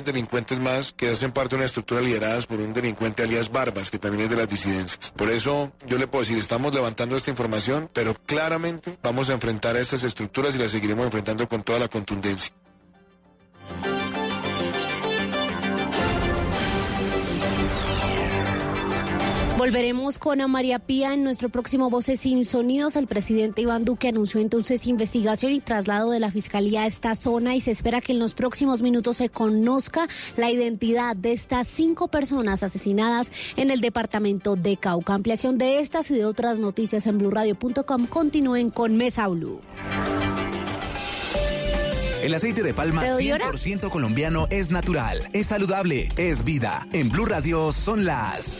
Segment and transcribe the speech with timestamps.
[0.00, 3.98] delincuentes más que hacen parte de una estructura lideradas por un delincuente alias Barbas, que
[3.98, 5.12] también es de las disidencias.
[5.16, 9.76] Por eso yo le puedo decir, estamos levantando esta información, pero claramente vamos a enfrentar
[9.76, 12.52] a estas estructuras y las seguiremos enfrentando con toda la contundencia.
[19.62, 22.96] Volveremos con a María Pía en nuestro próximo Voces sin Sonidos.
[22.96, 27.54] El presidente Iván Duque anunció entonces investigación y traslado de la fiscalía a esta zona
[27.54, 32.08] y se espera que en los próximos minutos se conozca la identidad de estas cinco
[32.08, 35.14] personas asesinadas en el departamento de Cauca.
[35.14, 38.08] Ampliación de estas y de otras noticias en blurradio.com.
[38.08, 39.60] Continúen con Mesa Blue.
[42.20, 46.84] El aceite de palma 100% colombiano es natural, es saludable, es vida.
[46.92, 48.58] En Blue Radio son las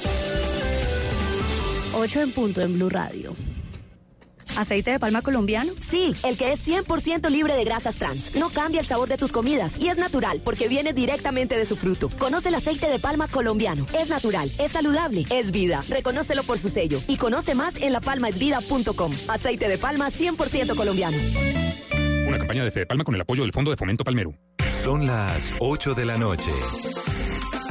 [1.95, 3.37] 8 en punto en Blue Radio.
[4.57, 5.73] ¿Aceite de palma colombiano?
[5.81, 8.35] Sí, el que es 100% libre de grasas trans.
[8.35, 11.77] No cambia el sabor de tus comidas y es natural porque viene directamente de su
[11.77, 12.11] fruto.
[12.19, 13.87] Conoce el aceite de palma colombiano.
[13.99, 15.83] Es natural, es saludable, es vida.
[15.89, 19.13] Reconócelo por su sello y conoce más en lapalmaesvida.com.
[19.29, 21.17] Aceite de palma 100% colombiano.
[22.27, 24.35] Una campaña de Fede Palma con el apoyo del Fondo de Fomento Palmero.
[24.83, 26.53] Son las 8 de la noche.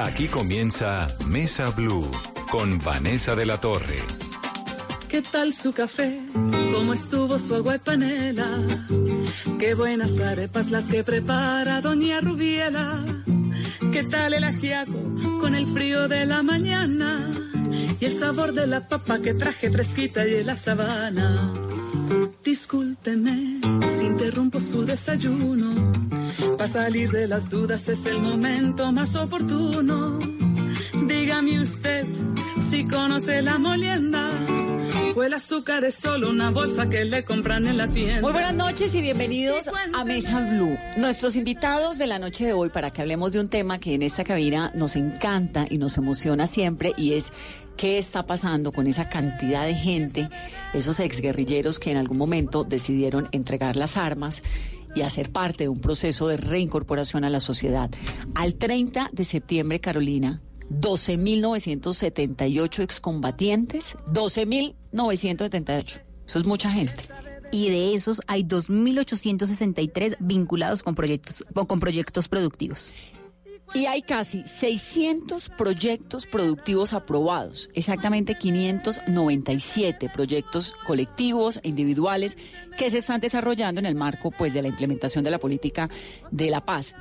[0.03, 2.09] Aquí comienza Mesa Blue
[2.49, 3.97] con Vanessa de la Torre.
[5.07, 6.19] ¿Qué tal su café?
[6.73, 8.47] ¿Cómo estuvo su agua y panela?
[9.59, 12.99] Qué buenas arepas las que prepara Doña Rubiela.
[13.91, 14.99] ¿Qué tal el ajiaco
[15.39, 17.29] con el frío de la mañana?
[17.99, 21.53] Y el sabor de la papa que traje fresquita y en la sabana.
[22.43, 23.59] Discúlpeme
[23.97, 25.91] si interrumpo su desayuno.
[26.57, 30.19] Para salir de las dudas es el momento más oportuno.
[31.07, 32.05] Dígame usted
[32.69, 34.29] si conoce la molienda.
[35.15, 38.21] O el azúcar es solo una bolsa que le compran en la tienda.
[38.21, 40.77] Muy buenas noches y bienvenidos a Mesa Blue.
[40.97, 44.03] Nuestros invitados de la noche de hoy para que hablemos de un tema que en
[44.03, 47.33] esta cabina nos encanta y nos emociona siempre y es
[47.81, 50.29] qué está pasando con esa cantidad de gente,
[50.71, 54.44] esos exguerrilleros que en algún momento decidieron entregar las armas
[54.94, 57.89] y hacer parte de un proceso de reincorporación a la sociedad.
[58.35, 66.01] Al 30 de septiembre, Carolina, 12.978 excombatientes, 12.978.
[66.27, 66.94] Eso es mucha gente.
[67.51, 72.94] Y de esos hay 2.863 vinculados con proyectos, con proyectos productivos.
[73.73, 82.35] Y hay casi 600 proyectos productivos aprobados, exactamente 597 proyectos colectivos e individuales
[82.77, 85.89] que se están desarrollando en el marco pues de la implementación de la política
[86.31, 86.93] de la paz.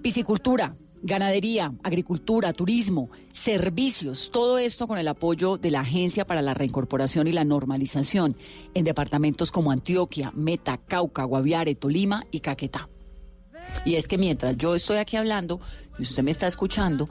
[0.00, 0.72] Piscicultura,
[1.02, 7.28] ganadería, agricultura, turismo, servicios, todo esto con el apoyo de la Agencia para la Reincorporación
[7.28, 8.36] y la Normalización
[8.72, 12.88] en departamentos como Antioquia, Meta, Cauca, Guaviare, Tolima y Caquetá.
[13.84, 15.60] Y es que mientras yo estoy aquí hablando
[15.98, 17.08] y usted me está escuchando,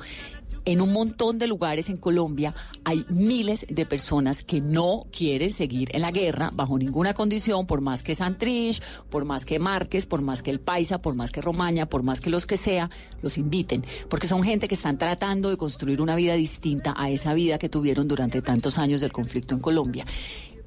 [0.66, 5.90] en un montón de lugares en Colombia hay miles de personas que no quieren seguir
[5.94, 10.22] en la guerra bajo ninguna condición, por más que Santrich, por más que Márquez, por
[10.22, 12.90] más que el Paisa, por más que Romaña, por más que los que sea,
[13.22, 17.34] los inviten, porque son gente que están tratando de construir una vida distinta a esa
[17.34, 20.06] vida que tuvieron durante tantos años del conflicto en Colombia.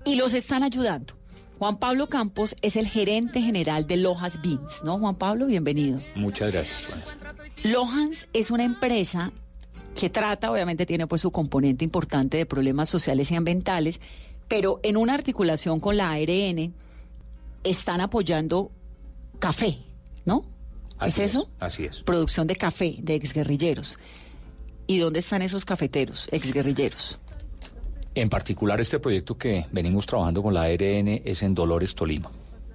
[0.04, 1.17] Y los están ayudando.
[1.58, 4.98] Juan Pablo Campos es el gerente general de Lohans Beans, ¿no?
[4.98, 6.00] Juan Pablo, bienvenido.
[6.14, 7.02] Muchas gracias, Juan.
[7.64, 9.32] Lohans es una empresa
[9.98, 14.00] que trata, obviamente tiene pues su componente importante de problemas sociales y ambientales,
[14.46, 16.74] pero en una articulación con la ARN
[17.64, 18.70] están apoyando
[19.40, 19.78] café,
[20.24, 20.44] ¿no?
[20.96, 21.50] Así ¿Es eso?
[21.58, 22.02] Así es.
[22.02, 23.98] Producción de café de exguerrilleros.
[24.86, 27.18] ¿Y dónde están esos cafeteros, exguerrilleros?
[28.20, 32.28] En particular, este proyecto que venimos trabajando con la ARN es en Dolores, Tolima.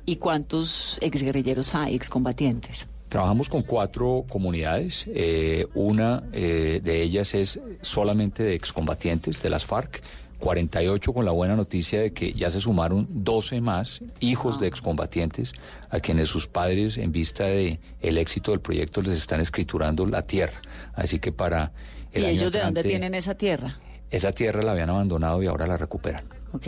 [0.06, 2.88] ¿Y cuántos exguerrilleros hay, excombatientes?
[3.10, 5.06] Trabajamos con cuatro comunidades.
[5.08, 10.02] Eh, una eh, de ellas es solamente de excombatientes de las FARC.
[10.40, 15.54] 48 con la buena noticia de que ya se sumaron 12 más hijos de excombatientes
[15.90, 20.22] a quienes sus padres en vista de el éxito del proyecto les están escriturando la
[20.24, 20.62] tierra.
[20.96, 21.72] Así que para
[22.12, 23.78] el ¿Y año ellos de dónde tienen esa tierra?
[24.14, 26.24] Esa tierra la habían abandonado y ahora la recuperan.
[26.54, 26.68] Ok.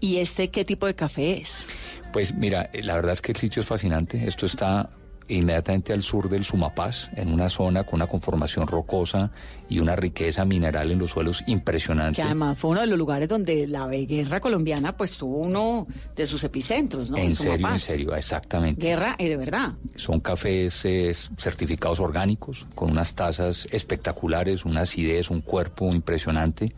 [0.00, 1.66] ¿Y este qué tipo de café es?
[2.12, 4.26] Pues mira, eh, la verdad es que el sitio es fascinante.
[4.26, 4.90] Esto está
[5.34, 9.30] inmediatamente al sur del Sumapaz, en una zona con una conformación rocosa
[9.68, 12.16] y una riqueza mineral en los suelos impresionante.
[12.16, 16.26] Que además fue uno de los lugares donde la guerra colombiana pues tuvo uno de
[16.26, 17.16] sus epicentros, ¿no?
[17.16, 18.86] en El serio, en serio, exactamente.
[18.86, 19.72] Guerra y de verdad.
[19.96, 26.74] Son cafés eh, certificados orgánicos, con unas tazas espectaculares, una acidez, un cuerpo impresionante.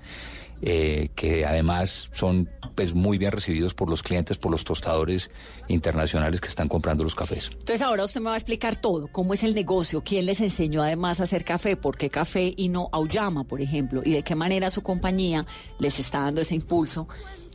[0.63, 5.31] Eh, que además son pues muy bien recibidos por los clientes, por los tostadores
[5.69, 7.51] internacionales que están comprando los cafés.
[7.53, 10.83] Entonces ahora usted me va a explicar todo, cómo es el negocio, quién les enseñó
[10.83, 14.35] además a hacer café, por qué café y no Auyama, por ejemplo, y de qué
[14.35, 15.47] manera su compañía
[15.79, 17.09] les está dando ese impulso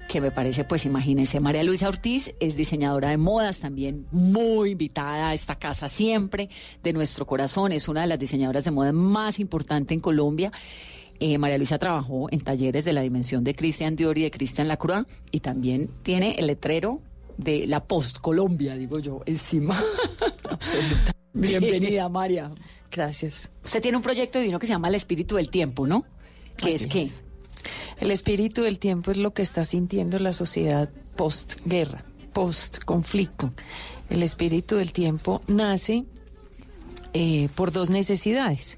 [0.09, 5.29] que me parece, pues imagínense, María Luisa Ortiz es diseñadora de modas, también muy invitada
[5.29, 6.49] a esta casa siempre,
[6.81, 10.51] de nuestro corazón, es una de las diseñadoras de moda más importantes en Colombia.
[11.19, 14.67] Eh, María Luisa trabajó en talleres de la dimensión de Christian Dior y de Christian
[14.67, 17.01] Lacroix y también tiene el letrero
[17.37, 19.81] de la Post Colombia, digo yo, encima.
[20.49, 21.13] Absoluta.
[21.33, 22.51] Bienvenida, María.
[22.91, 23.49] Gracias.
[23.63, 26.05] Usted tiene un proyecto divino que se llama El Espíritu del Tiempo, ¿no?
[26.57, 27.09] ¿Qué es qué?
[27.99, 33.51] El espíritu del tiempo es lo que está sintiendo la sociedad post-guerra, post-conflicto.
[34.09, 36.05] El espíritu del tiempo nace
[37.13, 38.77] eh, por dos necesidades.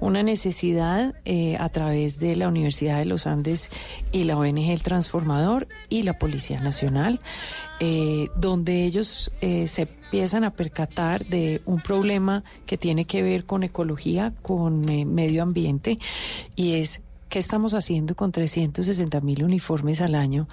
[0.00, 3.70] Una necesidad eh, a través de la Universidad de los Andes
[4.12, 7.20] y la ONG El Transformador y la Policía Nacional,
[7.80, 13.62] eh, donde ellos se empiezan a percatar de un problema que tiene que ver con
[13.62, 15.98] ecología, con medio ambiente,
[16.54, 17.02] y es
[17.34, 20.48] ¿Qué estamos haciendo con 360 mil uniformes al año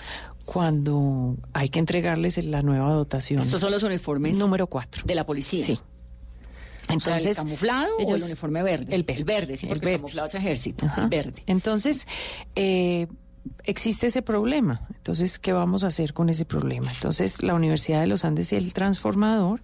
[0.46, 3.44] cuando hay que entregarles la nueva dotación?
[3.44, 4.36] Estos son los uniformes.
[4.40, 5.04] Número 4.
[5.06, 5.64] De la policía.
[5.64, 5.80] Sí.
[6.92, 8.96] Entonces, ¿el camuflado o el uniforme verde?
[8.96, 9.20] El verde.
[9.20, 10.90] El verde, sí, porque el, camuflado es ejército.
[10.98, 11.44] El verde.
[11.48, 12.08] Entonces,
[12.56, 13.08] eh,
[13.64, 14.88] existe ese problema.
[14.96, 16.92] Entonces, ¿qué vamos a hacer con ese problema?
[16.92, 19.62] Entonces, la Universidad de los Andes y el Transformador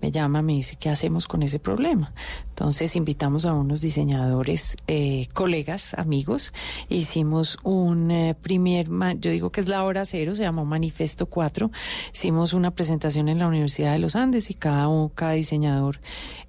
[0.00, 2.12] me llama, me dice, ¿qué hacemos con ese problema?
[2.48, 6.52] Entonces invitamos a unos diseñadores, eh, colegas, amigos,
[6.88, 11.70] hicimos un eh, primer, yo digo que es la hora cero, se llamó Manifesto 4,
[12.12, 16.00] hicimos una presentación en la Universidad de los Andes y cada, cada diseñador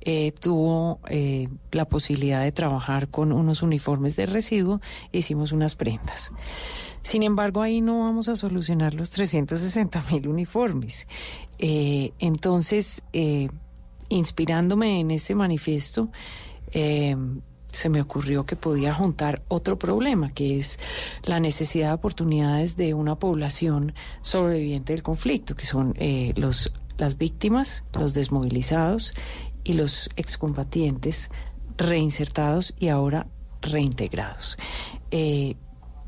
[0.02, 1.00] eh, tuvo
[1.72, 4.82] la posibilidad de trabajar con unos uniformes de residuo,
[5.12, 6.32] hicimos unas prendas.
[7.02, 11.08] Sin embargo, ahí no vamos a solucionar los 360 mil uniformes.
[11.58, 13.50] Eh, entonces, eh,
[14.10, 16.10] inspirándome en este manifiesto,
[16.72, 17.16] eh,
[17.72, 20.80] se me ocurrió que podía juntar otro problema, que es
[21.24, 25.94] la necesidad de oportunidades de una población sobreviviente del conflicto, que son
[26.36, 29.14] los, las víctimas, los desmovilizados
[29.64, 31.30] y los excombatientes
[31.78, 33.28] reinsertados y ahora
[33.62, 34.58] reintegrados.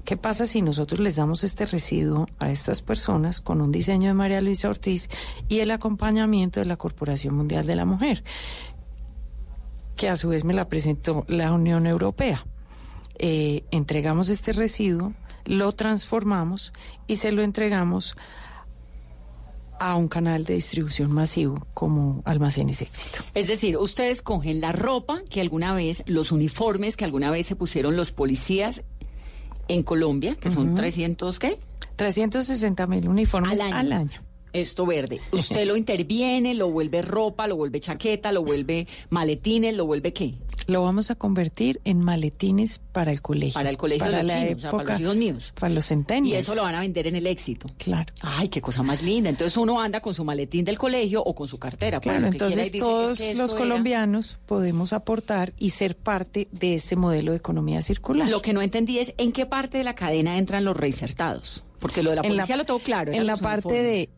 [0.06, 4.14] ¿Qué pasa si nosotros les damos este residuo a estas personas con un diseño de
[4.14, 5.10] María Luisa Ortiz
[5.48, 8.24] y el acompañamiento de la Corporación Mundial de la Mujer,
[9.96, 12.46] que a su vez me la presentó la Unión Europea?
[13.20, 15.14] Eh, entregamos este residuo,
[15.46, 16.74] lo transformamos
[17.06, 18.16] y se lo entregamos
[19.82, 23.24] a un canal de distribución masivo como Almacenes Éxito.
[23.34, 27.56] Es decir, ustedes cogen la ropa que alguna vez, los uniformes que alguna vez se
[27.56, 28.84] pusieron los policías
[29.68, 31.58] en Colombia, que son 300, ¿qué?
[31.96, 34.10] 360 mil uniformes al año.
[34.54, 35.20] Esto verde.
[35.32, 40.36] ¿Usted lo interviene, lo vuelve ropa, lo vuelve chaqueta, lo vuelve maletines, lo vuelve qué?
[40.68, 43.54] Lo vamos a convertir en maletines para el colegio.
[43.54, 45.54] Para el colegio para de la época, para los hijos míos.
[45.60, 46.34] Para los centenios.
[46.34, 47.68] Y eso lo van a vender en el éxito.
[47.78, 48.14] Claro.
[48.22, 49.30] Ay, qué cosa más linda.
[49.30, 52.00] Entonces uno anda con su maletín del colegio o con su cartera.
[52.00, 57.82] Claro, entonces todos los colombianos podemos aportar y ser parte de ese modelo de economía
[57.82, 58.30] circular.
[58.30, 61.64] Lo que no entendí es en qué parte de la cadena entran los reinsertados.
[61.80, 63.12] Porque lo de la policía lo tengo claro.
[63.12, 64.10] En la parte de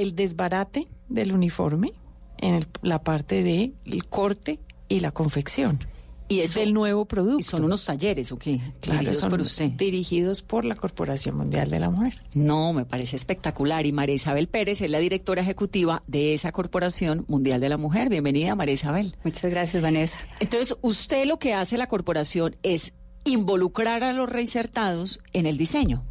[0.00, 1.92] el desbarate del uniforme,
[2.38, 5.84] en la parte de el corte y la confección.
[6.28, 7.40] Y es del nuevo producto.
[7.40, 8.60] ¿Y son unos talleres o qué?
[8.80, 9.70] Claro, dirigidos por usted.
[9.72, 12.20] Dirigidos por la Corporación Mundial de la Mujer.
[12.34, 13.84] No, me parece espectacular.
[13.84, 18.08] Y María Isabel Pérez es la directora ejecutiva de esa Corporación Mundial de la Mujer.
[18.08, 19.16] Bienvenida, María Isabel.
[19.24, 20.20] Muchas gracias, Vanessa.
[20.38, 22.92] Entonces, usted lo que hace la corporación es
[23.24, 26.04] involucrar a los reinsertados en el diseño.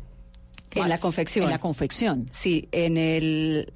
[0.75, 1.45] En la confección.
[1.45, 2.27] En la confección.
[2.29, 3.73] Sí, en el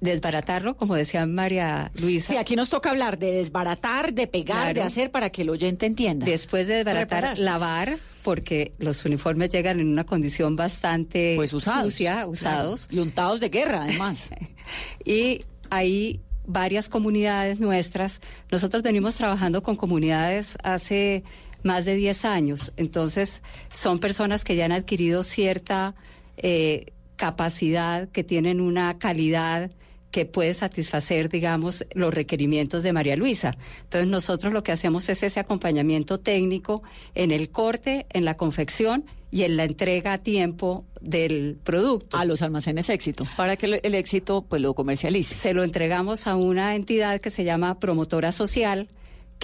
[0.00, 2.32] desbaratarlo, como decía María Luisa.
[2.32, 5.86] Sí, aquí nos toca hablar de desbaratar, de pegar, de hacer para que el oyente
[5.86, 6.26] entienda.
[6.26, 12.88] Después de desbaratar, lavar, porque los uniformes llegan en una condición bastante pues sucia, usados.
[12.90, 14.30] Y untados de guerra, además.
[15.04, 18.20] y hay varias comunidades nuestras.
[18.50, 21.24] Nosotros venimos trabajando con comunidades hace
[21.62, 25.94] más de 10 años, entonces son personas que ya han adquirido cierta
[26.36, 29.70] eh, capacidad, que tienen una calidad
[30.14, 33.56] que puede satisfacer, digamos, los requerimientos de María Luisa.
[33.82, 36.84] Entonces nosotros lo que hacemos es ese acompañamiento técnico
[37.16, 42.16] en el corte, en la confección y en la entrega a tiempo del producto.
[42.16, 45.34] A los almacenes éxito, para que el éxito pues lo comercialice.
[45.34, 48.86] Se lo entregamos a una entidad que se llama promotora social,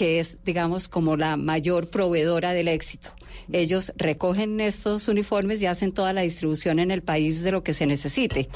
[0.01, 3.11] que es, digamos, como la mayor proveedora del éxito.
[3.53, 7.75] Ellos recogen estos uniformes y hacen toda la distribución en el país de lo que
[7.75, 8.49] se necesite.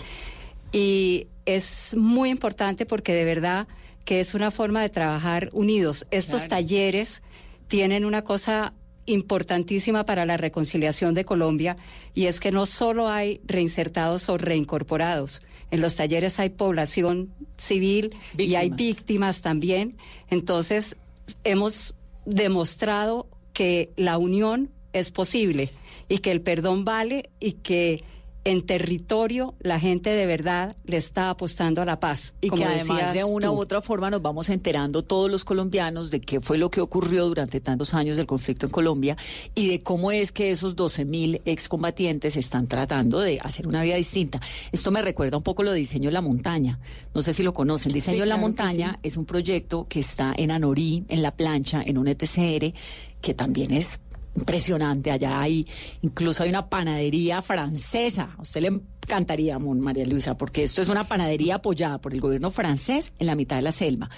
[0.73, 3.69] Y es muy importante porque de verdad
[4.07, 6.07] que es una forma de trabajar unidos.
[6.11, 7.23] Estos talleres
[7.69, 8.73] tienen una cosa
[9.05, 11.77] importantísima para la reconciliación de Colombia
[12.15, 18.17] y es que no solo hay reinsertados o reincorporados, en los talleres hay población civil
[18.39, 19.97] y hay víctimas también.
[20.31, 20.97] Entonces,
[21.45, 25.71] hemos demostrado que la unión es posible
[26.09, 28.05] y que el perdón vale y que
[28.45, 32.35] en territorio la gente de verdad le está apostando a la paz.
[32.41, 36.21] Y que además de una u otra forma nos vamos enterando todos los colombianos de
[36.21, 39.17] qué fue lo que ocurrió durante tantos años del conflicto en Colombia
[39.55, 43.97] y de cómo es que esos 12 mil excombatientes están tratando de hacer una vida
[43.97, 44.41] distinta.
[44.73, 46.79] Esto me recuerda un poco lo de Diseño de la Montaña.
[47.15, 47.93] No sé si lo conocen.
[47.93, 51.99] Diseño de la Montaña es un proyecto que está en Anorí, en La Plancha, en
[51.99, 52.75] un ETCR,
[53.21, 54.01] que también es
[54.35, 55.11] impresionante.
[55.11, 55.67] Allá hay,
[56.03, 58.35] incluso hay una panadería francesa.
[58.37, 62.51] A usted le encantaría, María Luisa, porque esto es una panadería apoyada por el gobierno
[62.51, 64.11] francés en la mitad de la selva.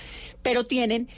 [0.43, 1.09] Pero tienen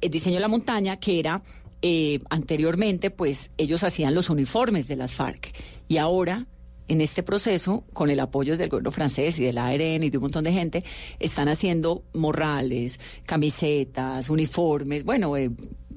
[0.00, 1.42] el diseño de la montaña, que era
[1.82, 5.52] eh, anteriormente, pues ellos hacían los uniformes de las FARC.
[5.88, 6.46] Y ahora
[6.88, 10.22] en este proceso, con el apoyo del gobierno francés y del ARN y de un
[10.22, 10.84] montón de gente,
[11.20, 15.50] están haciendo morrales, camisetas, uniformes, bueno, eh,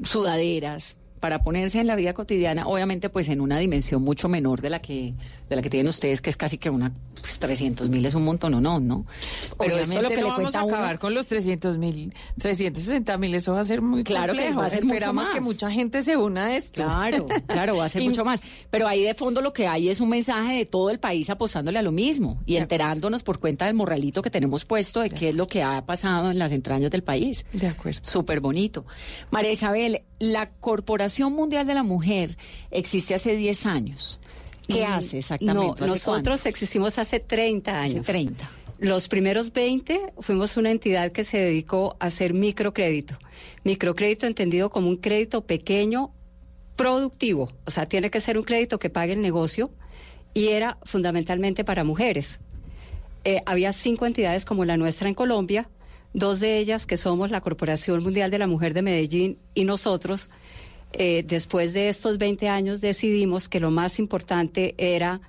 [0.04, 4.70] sudaderas, para ponerse en la vida cotidiana, obviamente pues en una dimensión mucho menor de
[4.70, 5.14] la que
[5.48, 8.24] de la que tienen ustedes, que es casi que una pues, 300 mil es un
[8.24, 9.06] montón o no, ¿no?
[9.60, 13.18] Pero eso es lo que no le vamos a acabar con los 300 mil, 360
[13.18, 14.54] mil, eso va a ser muy claro complejo.
[14.54, 16.84] Que va a ser Esperamos que mucha gente se una a esto.
[16.84, 18.42] Claro, claro, va a ser mucho más.
[18.70, 21.78] Pero ahí de fondo lo que hay es un mensaje de todo el país apostándole
[21.78, 25.36] a lo mismo y enterándonos por cuenta del morralito que tenemos puesto de, qué es
[25.36, 27.46] lo que ha pasado en las entrañas del país.
[27.52, 28.00] De acuerdo.
[28.04, 28.86] Súper bonito.
[29.32, 32.38] María Isabel, la Corporación Mundial de la Mujer
[32.72, 34.20] existe hace 10 años.
[34.68, 35.82] ¿Qué hace exactamente?
[35.82, 38.00] No, nosotros existimos hace 30 años.
[38.02, 38.50] Hace 30.
[38.80, 43.16] Los primeros 20 fuimos una entidad que se dedicó a hacer microcrédito.
[43.64, 46.12] Microcrédito entendido como un crédito pequeño,
[46.76, 47.52] productivo.
[47.66, 49.70] O sea, tiene que ser un crédito que pague el negocio
[50.34, 52.40] y era fundamentalmente para mujeres.
[53.24, 55.70] Eh, había cinco entidades como la nuestra en Colombia,
[56.14, 60.32] dos de ellas que somos la Corporación Mundial de la Mujer de Medellín y nosotros
[60.94, 65.22] eh, después de estos 20 años decidimos que lo más importante era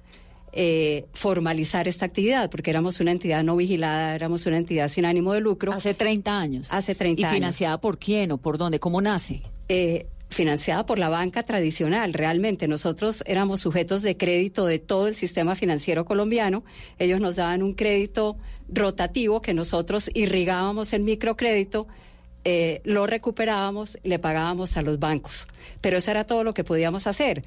[0.55, 5.33] eh, formalizar esta actividad, porque éramos una entidad no vigilada, éramos una entidad sin ánimo
[5.33, 5.73] de lucro.
[5.73, 6.69] Hace 30 años.
[6.73, 7.33] Hace 30 años.
[7.33, 8.79] ¿Y financiada por quién o por dónde?
[8.79, 9.43] ¿Cómo nace?
[9.69, 12.69] Eh, financiada por la banca tradicional, realmente.
[12.69, 16.65] Nosotros éramos sujetos de crédito de todo el sistema financiero colombiano.
[16.99, 18.37] Ellos nos daban un crédito
[18.69, 21.87] rotativo que nosotros irrigábamos en microcrédito
[22.45, 25.47] eh, lo recuperábamos, le pagábamos a los bancos.
[25.81, 27.43] Pero eso era todo lo que podíamos hacer.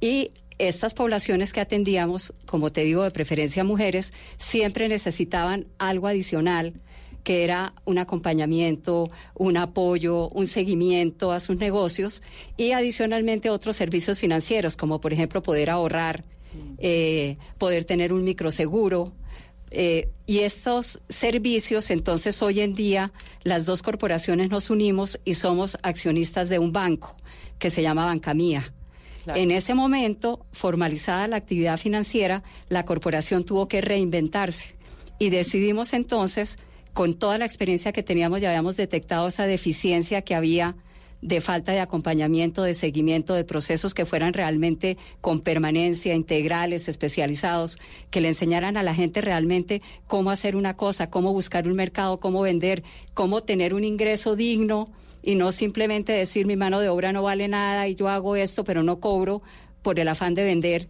[0.00, 6.74] Y estas poblaciones que atendíamos, como te digo, de preferencia mujeres, siempre necesitaban algo adicional
[7.24, 12.22] que era un acompañamiento, un apoyo, un seguimiento a sus negocios
[12.56, 16.24] y adicionalmente otros servicios financieros, como por ejemplo poder ahorrar,
[16.78, 19.12] eh, poder tener un microseguro,
[19.70, 25.78] eh, y estos servicios, entonces hoy en día las dos corporaciones nos unimos y somos
[25.82, 27.14] accionistas de un banco
[27.58, 28.72] que se llama Banca Mía.
[29.34, 34.74] En ese momento, formalizada la actividad financiera, la corporación tuvo que reinventarse
[35.18, 36.56] y decidimos entonces,
[36.94, 40.76] con toda la experiencia que teníamos, ya habíamos detectado esa deficiencia que había
[41.20, 47.78] de falta de acompañamiento, de seguimiento de procesos que fueran realmente con permanencia, integrales, especializados,
[48.10, 52.20] que le enseñaran a la gente realmente cómo hacer una cosa, cómo buscar un mercado,
[52.20, 52.84] cómo vender,
[53.14, 54.88] cómo tener un ingreso digno
[55.22, 58.64] y no simplemente decir mi mano de obra no vale nada y yo hago esto
[58.64, 59.42] pero no cobro
[59.82, 60.88] por el afán de vender.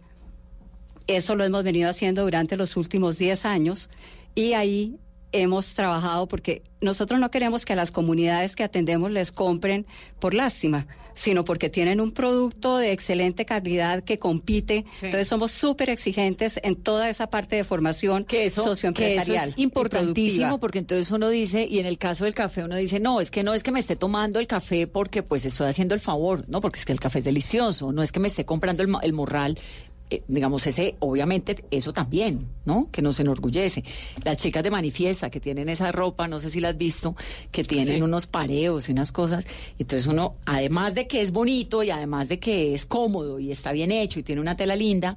[1.07, 3.89] Eso lo hemos venido haciendo durante los últimos 10 años
[4.35, 4.97] y ahí
[5.31, 9.85] hemos trabajado porque nosotros no queremos que a las comunidades que atendemos les compren
[10.19, 14.85] por lástima, sino porque tienen un producto de excelente calidad que compite.
[15.01, 19.47] Entonces somos súper exigentes en toda esa parte de formación que socioempresarial.
[19.47, 22.99] Que es importantísimo porque entonces uno dice, y en el caso del café uno dice,
[22.99, 25.95] no, es que no es que me esté tomando el café porque pues estoy haciendo
[25.95, 28.45] el favor, no, porque es que el café es delicioso, no es que me esté
[28.45, 29.57] comprando el, el morral
[30.11, 32.89] eh, digamos, ese, obviamente, eso también, ¿no?
[32.91, 33.83] Que nos enorgullece.
[34.23, 37.15] Las chicas de manifiesta que tienen esa ropa, no sé si la has visto,
[37.51, 39.45] que tienen unos pareos y unas cosas.
[39.77, 43.71] Entonces uno, además de que es bonito y además de que es cómodo y está
[43.71, 45.15] bien hecho y tiene una tela linda,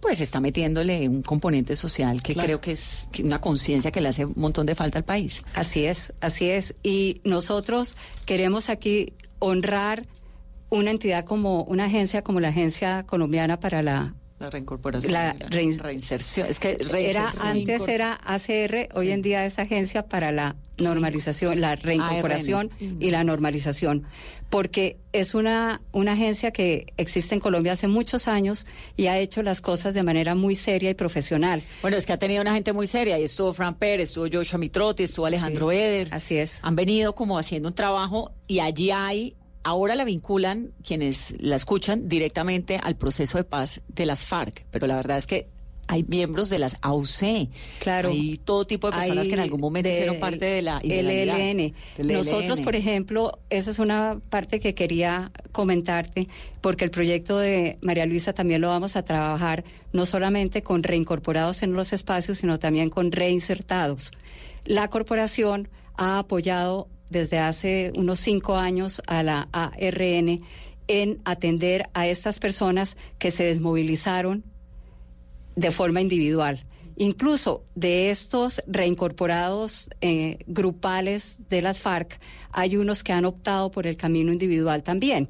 [0.00, 4.24] pues está metiéndole un componente social que creo que es una conciencia que le hace
[4.24, 5.42] un montón de falta al país.
[5.54, 6.74] Así es, así es.
[6.82, 10.06] Y nosotros queremos aquí honrar
[10.70, 15.12] una entidad como una agencia como la Agencia Colombiana para la la reincorporación.
[15.14, 16.46] La, reinserción.
[16.46, 21.74] Es que era antes era ACR, hoy en día es Agencia para la Normalización, la
[21.74, 24.04] Reincorporación y la Normalización,
[24.50, 29.42] porque es una, una agencia que existe en Colombia hace muchos años y ha hecho
[29.42, 31.62] las cosas de manera muy seria y profesional.
[31.80, 34.58] Bueno, es que ha tenido una gente muy seria, y estuvo Fran Pérez, estuvo Joshua
[34.58, 36.08] Mitrotti, estuvo Alejandro Eder.
[36.10, 36.58] Así es.
[36.62, 39.35] Han venido como haciendo un trabajo y allí hay
[39.66, 44.86] Ahora la vinculan quienes la escuchan directamente al proceso de paz de las FARC, pero
[44.86, 45.48] la verdad es que
[45.88, 47.48] hay miembros de las AUC.
[47.80, 48.10] Claro.
[48.10, 51.74] Hay todo tipo de personas que en algún momento hicieron parte de la LLN.
[51.98, 56.28] Nosotros, por ejemplo, esa es una parte que quería comentarte,
[56.60, 61.64] porque el proyecto de María Luisa también lo vamos a trabajar no solamente con reincorporados
[61.64, 64.12] en los espacios, sino también con reinsertados.
[64.64, 70.40] La corporación ha apoyado desde hace unos cinco años a la ARN
[70.88, 74.44] en atender a estas personas que se desmovilizaron
[75.56, 76.64] de forma individual.
[76.98, 82.18] Incluso de estos reincorporados eh, grupales de las FARC,
[82.52, 85.28] hay unos que han optado por el camino individual también.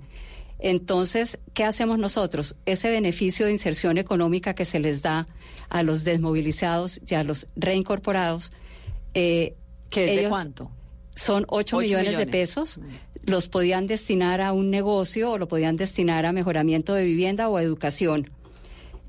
[0.58, 2.56] Entonces, ¿qué hacemos nosotros?
[2.66, 5.26] Ese beneficio de inserción económica que se les da
[5.68, 8.52] a los desmovilizados y a los reincorporados.
[9.14, 9.54] Eh,
[9.90, 10.70] ¿Qué es de cuánto?
[11.16, 12.78] Son 8, millones, de pesos.
[13.24, 17.56] Los podían destinar a un negocio o lo podían destinar a mejoramiento de vivienda o
[17.56, 18.30] a educación.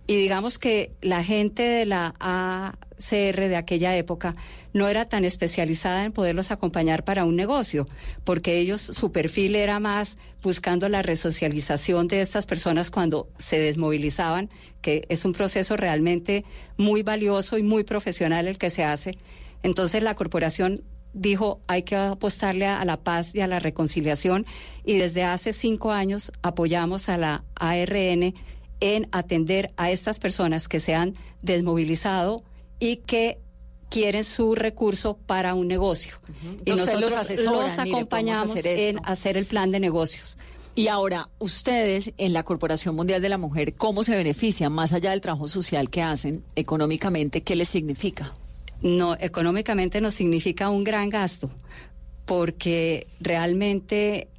[0.07, 4.33] Y digamos que la gente de la ACR de aquella época
[4.71, 7.85] no era tan especializada en poderlos acompañar para un negocio,
[8.23, 14.49] porque ellos, su perfil era más buscando la resocialización de estas personas cuando se desmovilizaban,
[14.81, 16.45] que es un proceso realmente
[16.77, 19.17] muy valioso y muy profesional el que se hace.
[19.61, 20.83] Entonces la corporación
[21.17, 24.45] dijo hay que apostarle a, la paz y a la reconciliación
[24.85, 28.33] y desde hace cinco años apoyamos a la ARN
[28.79, 32.43] en atender a estas personas que se han desmovilizado
[32.79, 33.39] y que
[33.89, 36.19] quieren su recurso para un negocio.
[36.65, 40.37] Y nosotros los, acompañamos en hacer el plan de negocios.
[40.75, 45.09] Y ahora, ustedes en la Corporación Mundial de la Mujer, ¿cómo se benefician más allá
[45.09, 47.41] del trabajo social que hacen económicamente?
[47.41, 48.35] ¿Qué les significa?
[48.81, 51.49] No económicamente nos significa un gran gasto
[52.25, 54.29] porque realmente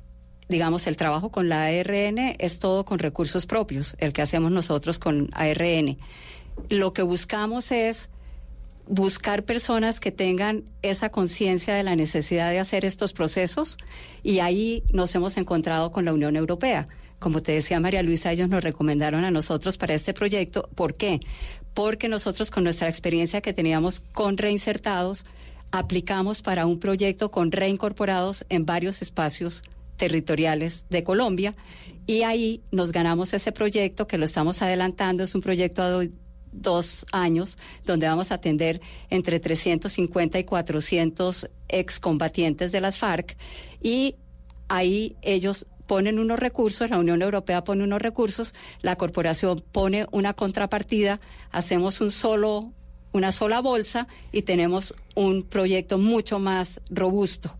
[0.48, 4.98] digamos el trabajo con la ARN es todo con recursos propios, el que hacemos nosotros
[4.98, 5.98] con ARN.
[6.68, 8.11] Lo que buscamos es
[8.87, 13.77] buscar personas que tengan esa conciencia de la necesidad de hacer estos procesos
[14.22, 16.88] y ahí nos hemos encontrado con la Unión Europea.
[17.18, 20.68] Como te decía María Luisa, ellos nos recomendaron a nosotros para este proyecto.
[20.74, 21.20] ¿Por qué?
[21.78, 25.24] porque nosotros con nuestra experiencia que teníamos con reinsertados,
[25.70, 29.62] aplicamos para un proyecto con reincorporados en varios espacios
[29.96, 31.54] territoriales de Colombia
[32.04, 36.04] y ahí nos ganamos ese proyecto que lo estamos adelantando, es un proyecto a
[36.50, 43.37] dos años donde vamos a atender entre 350 y 400 excombatientes de las FARC
[43.81, 44.16] y
[44.66, 50.35] ahí ellos ponen unos recursos, la Unión Europea pone unos recursos, la corporación pone una
[50.35, 51.18] contrapartida,
[51.51, 52.72] hacemos un solo
[53.12, 57.57] una sola bolsa y tenemos un proyecto mucho más robusto.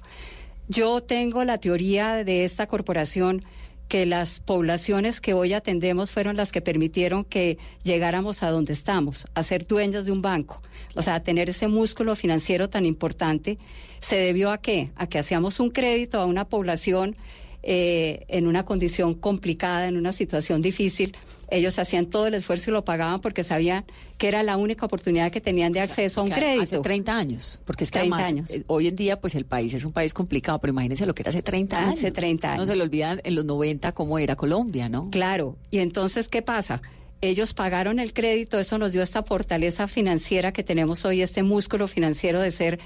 [0.69, 3.41] Yo tengo la teoría de esta corporación
[3.89, 9.27] que las poblaciones que hoy atendemos fueron las que permitieron que llegáramos a donde estamos,
[9.35, 10.61] a ser dueños de un banco,
[10.95, 13.57] o sea, a tener ese músculo financiero tan importante,
[14.01, 14.91] se debió a qué?
[14.95, 17.15] A que hacíamos un crédito a una población
[17.63, 21.17] eh, en una condición complicada, en una situación difícil,
[21.51, 23.85] ellos hacían todo el esfuerzo y lo pagaban porque sabían
[24.19, 26.63] que era la única oportunidad que tenían de acceso a un crédito.
[26.63, 28.51] Hace 30 años, porque es que además, años.
[28.51, 31.23] Eh, hoy en día pues el país es un país complicado, pero imagínense lo que
[31.23, 31.95] era hace 30 años.
[31.95, 32.67] Hace 30 años.
[32.67, 35.11] No se le olvidan en los 90 cómo era Colombia, ¿no?
[35.11, 36.83] Claro, y entonces, ¿qué pasa?
[37.21, 41.89] Ellos pagaron el crédito, eso nos dio esta fortaleza financiera que tenemos hoy, este músculo
[41.89, 42.79] financiero de ser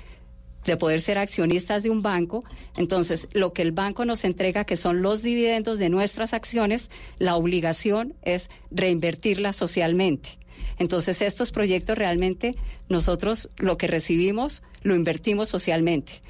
[0.64, 2.44] de poder ser accionistas de un banco.
[2.76, 7.36] Entonces, lo que el banco nos entrega, que son los dividendos de nuestras acciones, la
[7.36, 10.38] obligación es reinvertirlas socialmente.
[10.78, 12.52] Entonces, estos proyectos realmente
[12.88, 16.20] nosotros lo que recibimos lo invertimos socialmente.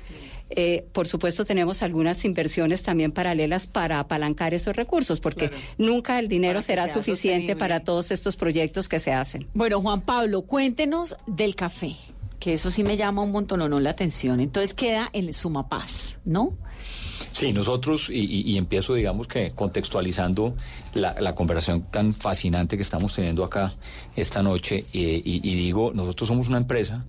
[0.54, 6.28] Eh, por supuesto, tenemos algunas inversiones también paralelas para apalancar esos recursos, porque nunca el
[6.28, 9.48] dinero será suficiente para todos estos proyectos que se hacen.
[9.54, 11.96] Bueno, Juan Pablo, cuéntenos del café
[12.42, 14.40] que eso sí me llama un montón no la atención.
[14.40, 16.54] Entonces queda en Sumapaz, ¿no?
[17.32, 20.56] Sí, nosotros, y, empiezo, digamos que contextualizando
[20.94, 23.74] la, conversación tan fascinante que estamos teniendo acá
[24.16, 27.04] esta noche, eh, y, digo, nosotros somos una empresa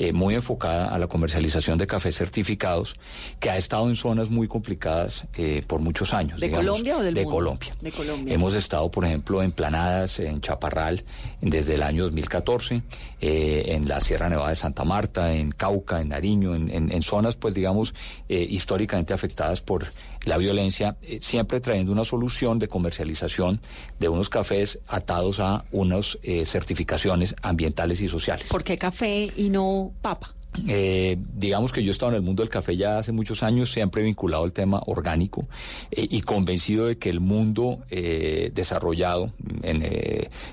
[0.00, 2.96] eh, muy enfocada a la comercialización de cafés certificados,
[3.38, 6.40] que ha estado en zonas muy complicadas eh, por muchos años.
[6.40, 7.36] ¿De Colombia o del de mundo?
[7.36, 7.72] Colombia.
[7.82, 8.34] De Colombia.
[8.34, 11.04] Hemos estado, por ejemplo, en Planadas, en Chaparral,
[11.42, 12.82] desde el año 2014,
[13.20, 17.02] eh, en la Sierra Nevada de Santa Marta, en Cauca, en Nariño, en, en- en
[17.02, 17.94] zonas, pues digamos,
[18.30, 19.86] eh, históricamente afectadas por
[20.24, 23.60] la violencia, eh, siempre trayendo una solución de comercialización
[23.98, 28.48] de unos cafés atados a unas eh, certificaciones ambientales y sociales.
[28.48, 30.34] ¿Por qué café y no papa?
[30.66, 33.70] Eh, digamos que yo he estado en el mundo del café ya hace muchos años,
[33.70, 35.46] siempre vinculado al tema orgánico
[35.92, 39.86] eh, y convencido de que el mundo eh, desarrollado en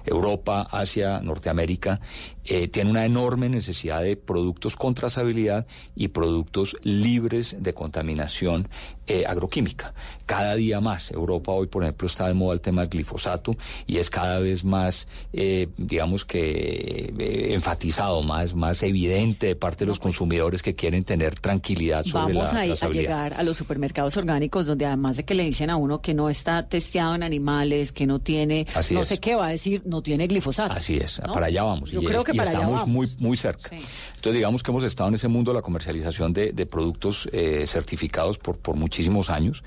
[0.05, 1.99] Europa, Asia, Norteamérica,
[2.47, 8.67] eh, tiene una enorme necesidad de productos con trazabilidad y productos libres de contaminación
[9.07, 9.93] eh, agroquímica.
[10.25, 11.11] Cada día más.
[11.11, 13.55] Europa hoy, por ejemplo, está de moda el tema del glifosato
[13.85, 19.85] y es cada vez más, eh, digamos que, eh, enfatizado, más, más evidente de parte
[19.85, 23.01] de los consumidores que quieren tener tranquilidad sobre Vamos la a, a trazabilidad.
[23.03, 26.29] llegar a los supermercados orgánicos donde además de que le dicen a uno que no
[26.29, 29.07] está testeado en animales, que no tiene, Así no es.
[29.07, 30.73] sé qué va a decir, no tiene glifosato.
[30.73, 31.33] Así es, ¿no?
[31.33, 31.91] para allá vamos.
[31.91, 33.69] Yo y creo es- que y para estamos muy, muy cerca.
[33.71, 37.65] Entonces, digamos que hemos estado en ese mundo de la comercialización de, de productos eh,
[37.67, 39.63] certificados por, por muchísimos años.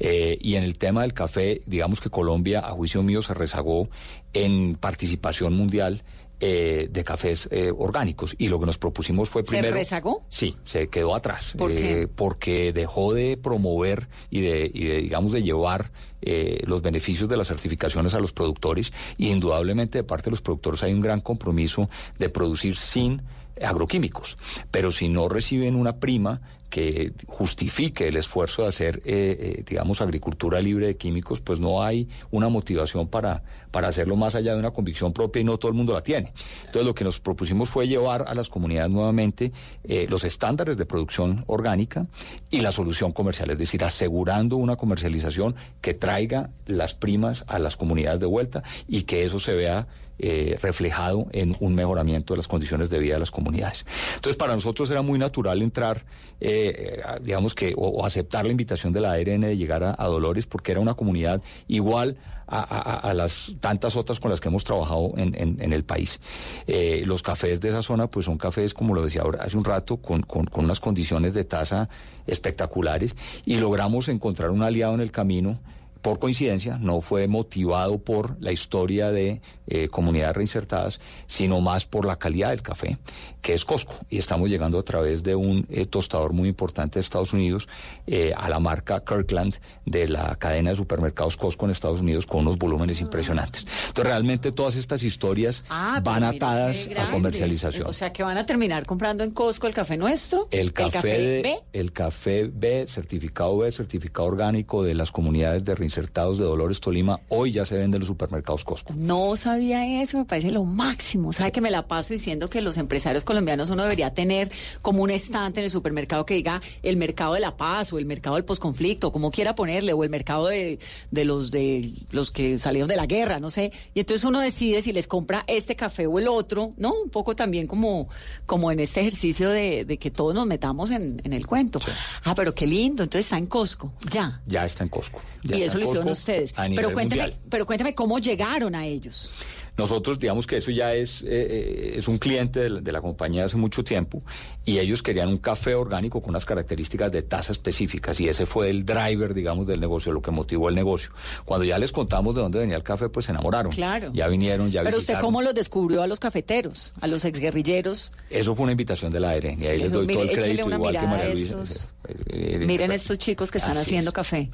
[0.00, 3.88] Eh, y en el tema del café, digamos que Colombia, a juicio mío, se rezagó
[4.32, 6.02] en participación mundial.
[6.40, 10.24] Eh, de cafés eh, orgánicos y lo que nos propusimos fue ¿Se primero rezagó?
[10.28, 11.54] Sí, se quedó atrás.
[11.56, 12.02] ¿Por qué?
[12.02, 15.90] Eh, porque dejó de promover y de, y de, digamos, de llevar
[16.26, 18.92] eh, los beneficios de las certificaciones a los productores.
[19.18, 23.22] Y indudablemente de parte de los productores hay un gran compromiso de producir sin
[23.62, 24.38] agroquímicos.
[24.70, 26.40] Pero si no reciben una prima
[26.74, 31.84] que justifique el esfuerzo de hacer, eh, eh, digamos, agricultura libre de químicos, pues no
[31.84, 35.68] hay una motivación para, para hacerlo más allá de una convicción propia y no todo
[35.68, 36.32] el mundo la tiene.
[36.66, 39.52] Entonces lo que nos propusimos fue llevar a las comunidades nuevamente
[39.84, 42.08] eh, los estándares de producción orgánica
[42.50, 47.76] y la solución comercial, es decir, asegurando una comercialización que traiga las primas a las
[47.76, 49.86] comunidades de vuelta y que eso se vea
[50.18, 53.84] eh, reflejado en un mejoramiento de las condiciones de vida de las comunidades.
[54.14, 56.04] Entonces, para nosotros era muy natural entrar,
[56.40, 60.46] eh, a- digamos que, o, aceptar la invitación de la ARN de llegar a, Dolores,
[60.46, 65.72] porque era una comunidad igual a, las tantas otras con las que hemos trabajado en,
[65.72, 66.20] el país.
[66.66, 69.64] Eh, los cafés de esa zona, pues son cafés, como lo decía ahora, hace un
[69.64, 71.88] rato, con, con- con unas condiciones de tasa
[72.26, 75.58] espectaculares, y logramos encontrar un aliado en el camino
[76.04, 82.04] por coincidencia, no fue motivado por la historia de eh, comunidades reinsertadas, sino más por
[82.04, 82.98] la calidad del café,
[83.40, 83.94] que es Costco.
[84.10, 87.70] Y estamos llegando a través de un eh, tostador muy importante de Estados Unidos
[88.06, 89.54] eh, a la marca Kirkland
[89.86, 93.66] de la cadena de supermercados Costco en Estados Unidos con unos volúmenes impresionantes.
[93.86, 97.88] Entonces, realmente todas estas historias Ah, van atadas a comercialización.
[97.88, 101.62] O sea, que van a terminar comprando en Costco el café nuestro, El café, B.
[101.72, 107.20] el café B, certificado B, certificado orgánico de las comunidades de reinsertados de Dolores Tolima,
[107.28, 108.94] hoy ya se vende en los supermercados Costco.
[108.96, 111.32] No sabía eso, me parece lo máximo.
[111.32, 114.50] ¿Sabe que me la paso diciendo que los empresarios colombianos uno debería tener
[114.82, 118.06] como un estante en el supermercado que diga el mercado de la paz o el
[118.06, 120.78] mercado del posconflicto, como quiera ponerle, o el mercado de,
[121.10, 123.72] de los de los que salieron de la guerra, no sé.
[123.94, 126.92] Y entonces uno decide si les compra este café o el otro, ¿no?
[127.04, 128.08] Un poco también como,
[128.46, 131.78] como en este ejercicio de, de que todos nos metamos en, en el cuento.
[132.24, 134.40] Ah, pero qué lindo, entonces está en Costco, ya.
[134.46, 135.20] Ya está en Costco.
[135.42, 136.52] Ya y eso Costco ustedes.
[136.52, 137.40] Pero cuénteme, mundial.
[137.48, 139.32] pero cuéntame cómo llegaron a ellos.
[139.76, 143.00] Nosotros, digamos que eso ya es, eh, eh, es un cliente de la, de la
[143.00, 144.22] compañía hace mucho tiempo
[144.64, 148.70] y ellos querían un café orgánico con unas características de tasa específicas y ese fue
[148.70, 151.10] el driver, digamos, del negocio, lo que motivó el negocio.
[151.44, 153.72] Cuando ya les contamos de dónde venía el café, pues se enamoraron.
[153.72, 154.10] Claro.
[154.14, 158.12] Ya vinieron, ya Pero usted cómo los descubrió a los cafeteros, a los exguerrilleros.
[158.30, 160.70] Eso fue una invitación de la ARN y ahí les doy mire, todo el crédito,
[160.70, 161.48] igual que María Luisa.
[161.48, 164.14] estos- Eh, eh, Miren estos chicos que están haciendo es.
[164.14, 164.50] café.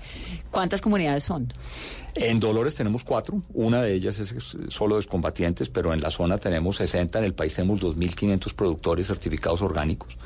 [0.52, 1.52] ¿Cuántas comunidades son?
[2.16, 4.34] En Dolores tenemos cuatro, una de ellas es
[4.68, 9.06] solo de excombatientes, pero en la zona tenemos 60, en el país tenemos 2.500 productores
[9.06, 10.16] certificados orgánicos.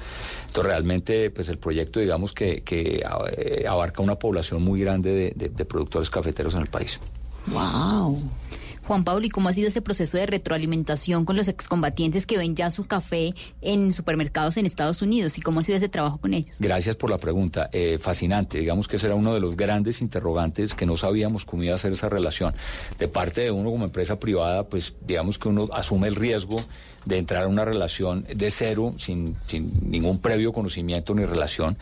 [0.47, 5.49] Entonces realmente pues el proyecto digamos que, eh, abarca una población muy grande de, de-
[5.51, 7.01] de productores cafeteros en el país.
[7.49, 8.21] Wow.
[8.87, 12.55] Juan Pablo, ¿y cómo ha sido ese proceso de retroalimentación con los excombatientes que ven
[12.55, 15.39] ya su café en supermercados en Estados Unidos?
[15.39, 16.57] ¿Y cómo ha sido ese trabajo con ellos?
[16.61, 17.71] Gracias por la pregunta.
[17.73, 18.59] Eh, fascinante.
[18.59, 21.79] Digamos que ese era uno de los grandes interrogantes que no sabíamos cómo iba a
[21.79, 22.55] ser esa relación.
[22.99, 26.63] De parte de uno como empresa privada, pues digamos que uno asume el riesgo
[27.05, 31.77] de entrar a una relación de cero, sin, sin ningún previo conocimiento ni relación,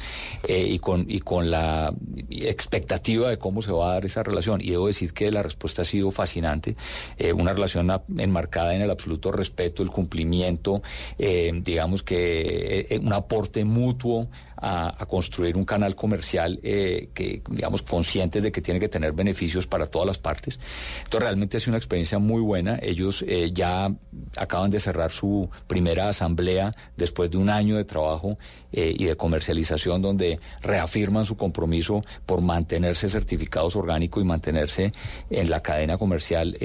[0.49, 1.95] eh, y, con, y con la
[2.31, 4.61] expectativa de cómo se va a dar esa relación.
[4.61, 6.77] Y debo decir que la respuesta ha sido fascinante.
[7.19, 10.83] eh, una relación enmarcada en el absoluto respeto, el cumplimiento,
[11.19, 18.53] eh, digamos que un aporte mutuo a, construir un canal comercial que, digamos, conscientes de
[18.53, 20.59] que tiene que tener beneficios para todas las partes.
[20.99, 22.79] Entonces, realmente ha sido una experiencia muy buena.
[22.81, 23.93] Ellos ya
[24.37, 28.39] acaban de cerrar su primera asamblea después de un año de trabajo
[28.73, 34.93] eh, y de comercialización donde reafirman su compromiso por mantenerse certificados orgánicos y mantenerse
[35.31, 36.57] en la cadena comercial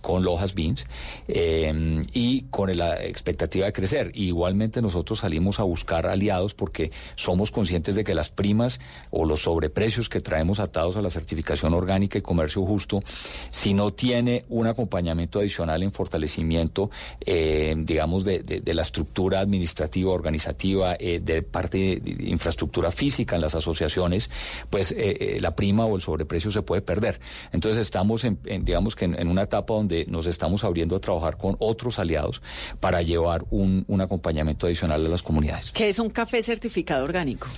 [0.00, 0.86] con Lojas Beans
[1.26, 4.10] y con la expectativa de crecer.
[4.14, 9.42] igualmente nosotros salimos a buscar aliados porque somos conscientes de que las primas o los
[9.42, 13.02] sobreprecios que traemos atados a la certificación orgánica y comercio justo,
[13.50, 16.90] si no tiene un acompañamiento adicional en fortalecimiento,
[17.24, 23.54] eh, digamos, de, la estructura administrativa, organizativa, eh, de parte de, infraestructura física en las
[23.54, 24.30] asociaciones,
[24.70, 27.20] pues eh, la prima o el sobreprecio se puede perder.
[27.52, 31.56] Entonces estamos, en, digamos que en, una etapa donde nos estamos abriendo a trabajar con
[31.58, 32.42] otros aliados
[32.80, 35.72] para llevar un, un acompañamiento adicional a las comunidades.
[35.72, 37.48] ¿Qué es un café certificado orgánico?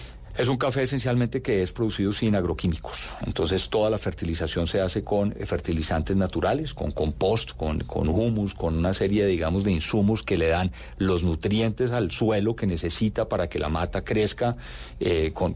[0.40, 3.11] Es un café esencialmente que es producido sin agroquímicos.
[3.26, 8.55] Entonces toda la fertilización se hace con eh, fertilizantes naturales, con compost, con, con humus,
[8.55, 13.29] con una serie, digamos, de insumos que le dan los nutrientes al suelo que necesita
[13.29, 14.57] para que la mata crezca
[14.98, 15.55] eh, con,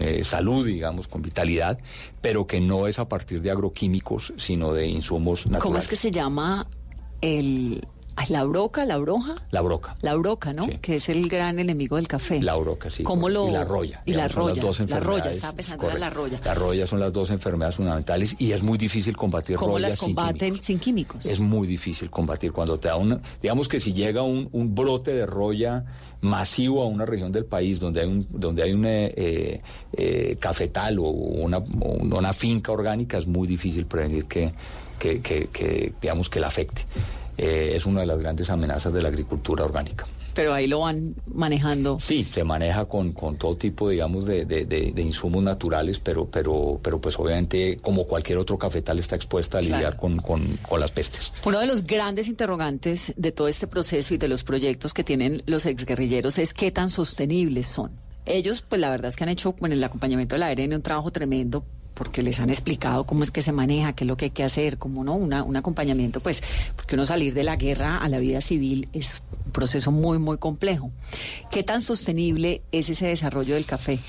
[0.00, 1.78] eh, salud, digamos, con vitalidad,
[2.20, 5.62] pero que no es a partir de agroquímicos, sino de insumos naturales.
[5.62, 6.66] ¿Cómo es que se llama
[7.22, 7.82] el,
[8.28, 9.34] la broca, la broja.
[9.50, 9.96] La broca.
[10.00, 10.66] La broca, ¿no?
[10.80, 12.40] Que es el gran enemigo del café.
[12.40, 13.02] La broca, sí.
[13.02, 13.48] ¿Cómo lo...
[13.48, 14.02] Y la roya.
[14.04, 14.62] Y la roya.
[14.62, 16.40] Dos la roya, estaba pensando en la roya.
[16.44, 20.62] La roya son las dos enfermedades fundamentales y es muy difícil combatir ¿Cómo las combaten
[20.62, 21.26] sin químicos?
[21.26, 23.20] Es muy difícil combatir cuando te da una...
[23.40, 25.84] Digamos que si llega un, brote de roya
[26.20, 29.60] masivo a una región del país donde hay un donde hay un eh,
[29.92, 34.52] eh, cafetal o una, una finca orgánica es muy difícil prevenir que,
[34.98, 36.84] que, que digamos que la afecte.
[37.38, 40.06] Eh, es una de las grandes amenazas de la agricultura orgánica.
[40.34, 41.98] Pero ahí lo van manejando.
[41.98, 47.00] Sí, se maneja con, con todo tipo, digamos, de, de, insumos naturales, pero, pero, pero
[47.00, 51.32] pues obviamente, como cualquier otro cafetal, está expuesta a lidiar con, con, con, las pestes.
[51.44, 55.42] Uno de los grandes interrogantes de todo este proceso y de los proyectos que tienen
[55.46, 57.90] los exguerrilleros es qué tan sostenibles son.
[58.24, 60.82] Ellos, pues la verdad es que han hecho, con el acompañamiento de la ARN, un
[60.82, 64.26] trabajo tremendo porque les han explicado cómo es que se maneja, qué es lo que
[64.26, 66.42] hay que hacer, cómo no, Una, un acompañamiento, pues,
[66.76, 70.38] porque uno salir de la guerra a la vida civil es un proceso muy, muy
[70.38, 70.90] complejo.
[71.50, 74.00] ¿Qué tan sostenible es ese desarrollo del café?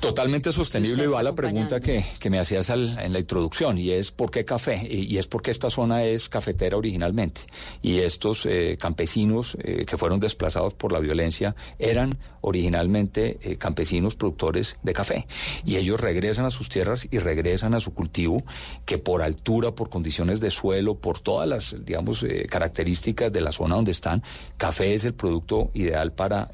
[0.00, 4.30] Totalmente sostenible y va la pregunta que, me hacías en la introducción y es ¿por
[4.30, 4.80] qué café?
[4.88, 7.42] Y, es porque esta zona es cafetera originalmente
[7.82, 14.16] y estos eh, campesinos eh, que fueron desplazados por la violencia eran originalmente eh, campesinos
[14.16, 15.26] productores de café
[15.64, 18.42] y ellos regresan a sus tierras y regresan a su cultivo
[18.84, 23.76] que por altura, por condiciones de suelo, por todas las digamos características de la zona
[23.76, 24.22] donde están,
[24.56, 26.50] café es el producto ideal para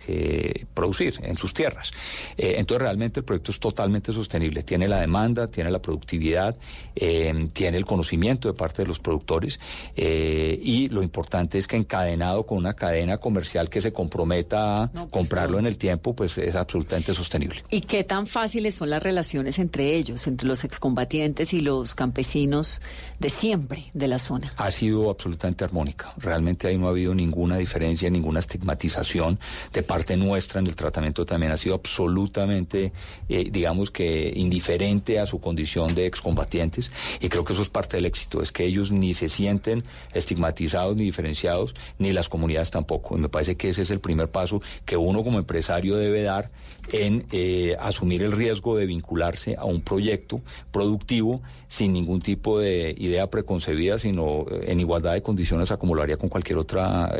[0.75, 1.93] producir en sus tierras.
[2.37, 4.63] entonces realmente el proyecto es totalmente sostenible.
[4.63, 6.57] Tiene la demanda, tiene la productividad,
[6.95, 9.61] eh, tiene el conocimiento de parte de los productores
[9.95, 14.91] eh, y lo importante es que encadenado con una cadena comercial que se comprometa a
[14.91, 17.63] pues, comprarlo en el tiempo, pues es absolutamente sostenible.
[17.71, 22.81] ¿Y qué tan fáciles son las relaciones entre ellos, entre los excombatientes y los campesinos
[23.19, 24.53] de siempre de la zona?
[24.57, 26.13] Ha sido absolutamente armónica.
[26.17, 29.39] Realmente ahí no ha habido ninguna diferencia, ninguna estigmatización
[29.73, 32.93] de parte nuestra en el tratamiento también ha sido absolutamente
[33.29, 37.97] eh, digamos que indiferente a su condición de excombatientes y creo que eso es parte
[37.97, 39.85] del éxito, es que ellos ni se sienten
[40.15, 43.17] estigmatizados ni diferenciados, ni las comunidades tampoco.
[43.17, 46.51] Y me parece que ese es el primer paso que uno como empresario debe dar
[46.93, 52.95] en eh, asumir el riesgo de vincularse a un proyecto productivo sin ningún tipo de
[52.97, 57.13] idea preconcebida, sino eh, en igualdad de condiciones a como lo haría con cualquier otra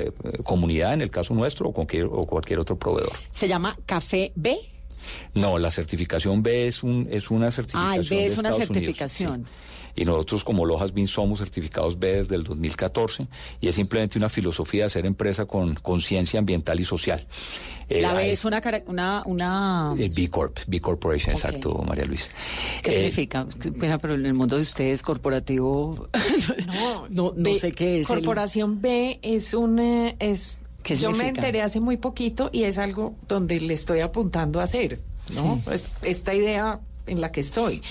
[0.45, 3.13] comunidad, en el caso nuestro, o, cualquier, o cualquier otro proveedor.
[3.33, 4.57] ¿Se llama Café B?
[5.35, 7.93] No, la certificación B es, un, es una certificación.
[7.93, 9.47] Ah, el B es una certificación.
[9.97, 13.27] Y nosotros como Lojas BIN somos certificados B desde el 2014
[13.63, 17.27] y es simplemente una filosofía de ser empresa con conciencia ambiental y social.
[17.89, 18.61] Eh, la B es una...
[18.87, 19.95] una, una...
[19.97, 22.31] B Corp, B Corporation, exacto, María Luisa.
[22.83, 23.47] ¿Qué eh, significa?
[24.01, 26.09] pero en el mundo de ustedes, corporativo,
[27.11, 28.09] no, no, sé qué es.
[28.09, 29.79] Corporación B es un...
[29.79, 30.59] Eh, es
[30.95, 35.01] yo me enteré hace muy poquito y es algo donde le estoy apuntando a hacer,
[35.35, 35.61] ¿no?
[36.03, 37.83] Esta idea en la que estoy.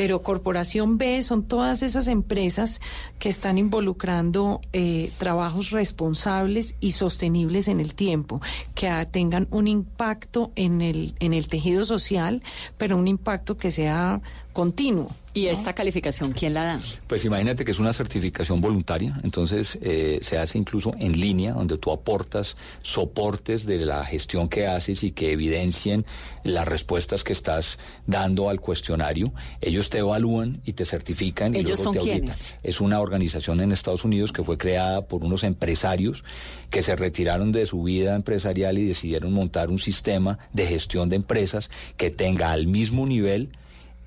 [0.00, 2.80] Pero Corporación B son todas esas empresas
[3.18, 8.40] que están involucrando eh, trabajos responsables y sostenibles en el tiempo,
[8.74, 12.42] que tengan un impacto en el, en el tejido social,
[12.78, 15.10] pero un impacto que sea continuo.
[15.32, 16.80] ¿Y esta calificación quién la da?
[17.06, 21.78] Pues imagínate que es una certificación voluntaria, entonces eh, se hace incluso en línea, donde
[21.78, 26.04] tú aportas soportes de la gestión que haces y que evidencien
[26.42, 29.32] las respuestas que estás dando al cuestionario.
[29.60, 32.20] Ellos te evalúan y te certifican ¿Ellos y son te auditan.
[32.20, 32.54] quiénes?
[32.64, 36.24] Es una organización en Estados Unidos que fue creada por unos empresarios
[36.70, 41.16] que se retiraron de su vida empresarial y decidieron montar un sistema de gestión de
[41.16, 43.50] empresas que tenga al mismo nivel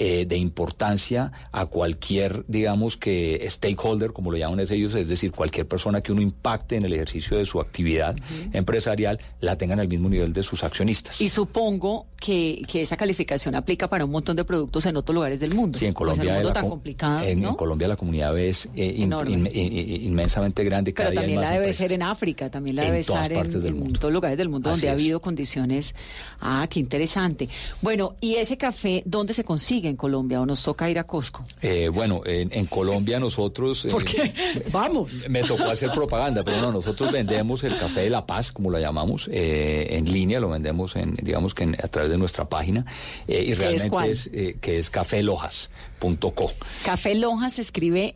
[0.06, 5.66] eh, de importancia a cualquier, digamos que stakeholder, como lo llaman ellos, es decir, cualquier
[5.66, 8.14] persona que uno impacte en el ejercicio de su actividad
[8.52, 11.22] empresarial, la tengan al mismo nivel de sus accionistas.
[11.22, 15.40] Y supongo que, que esa calificación aplica para un montón de productos en otros lugares
[15.40, 15.78] del mundo.
[15.80, 17.50] Sí, en Pues Colombia, en un mundo la tan co- complicado, en, ¿no?
[17.50, 19.32] en Colombia la comunidad es eh, in- Enorme.
[19.32, 20.94] in- in- inmensamente grande.
[20.94, 23.94] Cada Pero también la debe ser en África, también la En debe partes en, en
[23.94, 25.96] todos lugares del mundo Así donde ha habido condiciones.
[26.42, 27.48] Ah, qué interesante.
[27.82, 31.44] Bueno, ¿y ese café dónde se consigue en Colombia o nos toca ir a Costco?
[31.62, 33.86] Eh, bueno, en, en Colombia nosotros...
[33.86, 34.34] eh, ¿Por qué?
[34.72, 35.30] Vamos.
[35.30, 38.80] Me tocó hacer propaganda, pero no, nosotros vendemos el café de la paz, como lo
[38.80, 42.86] llamamos, eh, en línea, lo vendemos en, digamos que en- a través de nuestra página,
[43.28, 44.10] eh, y es realmente cuál?
[44.10, 46.52] es, eh, que es cafelojas.co.
[46.84, 48.16] Café Lojas se escribe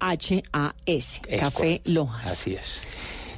[0.00, 1.20] L-O-H-A-S.
[1.26, 1.90] Es Café correcto.
[1.90, 2.26] Lojas.
[2.26, 2.80] Así es.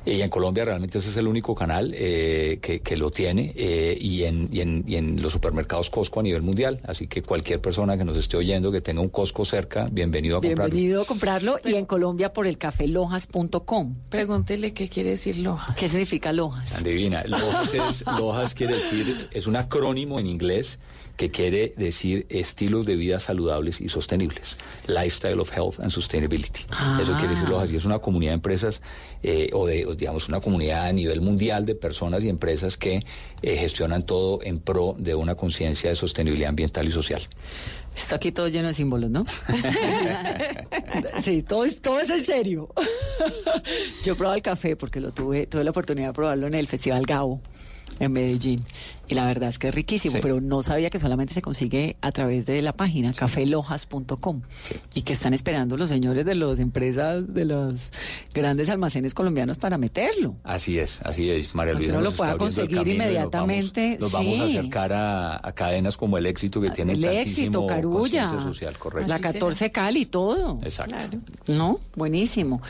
[0.04, 3.96] Y en Colombia realmente ese es el único canal eh, que, que lo tiene eh,
[4.00, 6.80] y, en, y, en, y en los supermercados Costco a nivel mundial.
[6.84, 10.40] Así que cualquier persona que nos esté oyendo que tenga un Costco cerca, bienvenido a
[10.40, 10.74] comprarlo.
[10.74, 13.94] Bienvenido a comprarlo y en Colombia por el cafelojas.com.
[14.08, 15.76] Pregúntele qué quiere decir Lojas.
[15.76, 16.74] ¿Qué significa Lojas?
[16.74, 20.78] Adivina, Lojas, es, Lojas quiere decir, es un acrónimo en inglés
[21.16, 24.56] que quiere decir estilos de vida saludables y sostenibles.
[24.86, 26.64] Lifestyle of Health and Sustainability.
[26.70, 26.98] Ah.
[27.00, 28.80] Eso quiere decir Lojas y es una comunidad de empresas
[29.22, 33.04] eh, o de, o digamos, una comunidad a nivel mundial de personas y empresas que
[33.42, 37.22] eh, gestionan todo en pro de una conciencia de sostenibilidad ambiental y social.
[37.94, 39.26] Está aquí todo lleno de símbolos, ¿no?
[41.20, 42.70] sí, todo es, todo es en serio.
[44.04, 46.66] Yo he probado el café porque lo tuve, tuve la oportunidad de probarlo en el
[46.66, 47.42] Festival Gabo
[48.04, 48.60] en Medellín.
[49.08, 50.18] Y la verdad es que es riquísimo, Sí.
[50.22, 54.42] pero no sabía que solamente se consigue a través de la página cafelojas.com
[54.94, 57.90] y que están esperando los señores de las empresas, de los
[58.32, 60.36] grandes almacenes colombianos para meterlo.
[60.44, 61.54] Así es, así es.
[61.54, 64.56] María Luisa uno nos lo pueda el conseguir vamos- inmediatamente, Nos vamos, a sí.
[64.58, 69.08] acercar a, a cadenas como el éxito que tienen el tantísimo éxito, Carulla, social, correcto.
[69.08, 70.58] la 14 Cali, todo.
[70.62, 71.18] Exacto.
[71.48, 71.80] ¿No?
[71.96, 72.62] Buenísimo.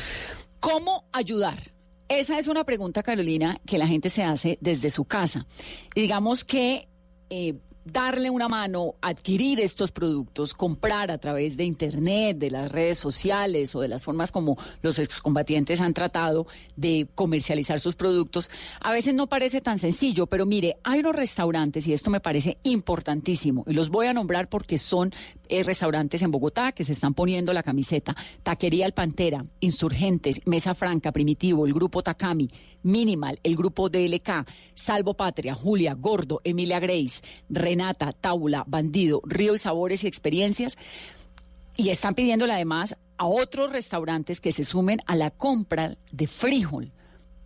[0.60, 1.71] ¿Cómo ayudar?
[2.12, 5.46] Esa es una pregunta, Carolina, que la gente se hace desde su casa.
[5.94, 6.86] Digamos que
[7.30, 12.98] eh, darle una mano, adquirir estos productos, comprar a través de Internet, de las redes
[12.98, 16.46] sociales o de las formas como los excombatientes han tratado
[16.76, 21.86] de comercializar sus productos, a veces no parece tan sencillo, pero mire, hay unos restaurantes,
[21.86, 25.12] y esto me parece importantísimo, y los voy a nombrar porque son
[25.52, 28.16] eh, restaurantes en Bogotá que se están poniendo la camiseta.
[28.42, 32.50] Taquería El Pantera, Insurgentes, Mesa Franca, Primitivo, el Grupo Takami,
[32.82, 39.58] Minimal, el Grupo DLK, Salvo Patria, Julia, Gordo, Emilia Grace, Renata, Taula, Bandido, Río y
[39.58, 40.78] Sabores y Experiencias.
[41.76, 46.92] Y están pidiéndole además a otros restaurantes que se sumen a la compra de frijol,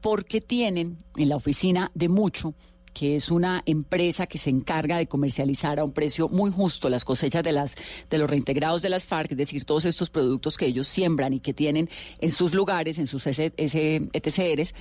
[0.00, 2.54] porque tienen en la oficina de Mucho,
[2.96, 7.04] que es una empresa que se encarga de comercializar a un precio muy justo las
[7.04, 7.74] cosechas de las
[8.08, 11.40] de los reintegrados de las FARC, es decir, todos estos productos que ellos siembran y
[11.40, 11.90] que tienen
[12.22, 14.74] en sus lugares, en sus ETCRs,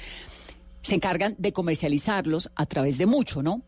[0.82, 3.64] se encargan de comercializarlos a través de Mucho, ¿no?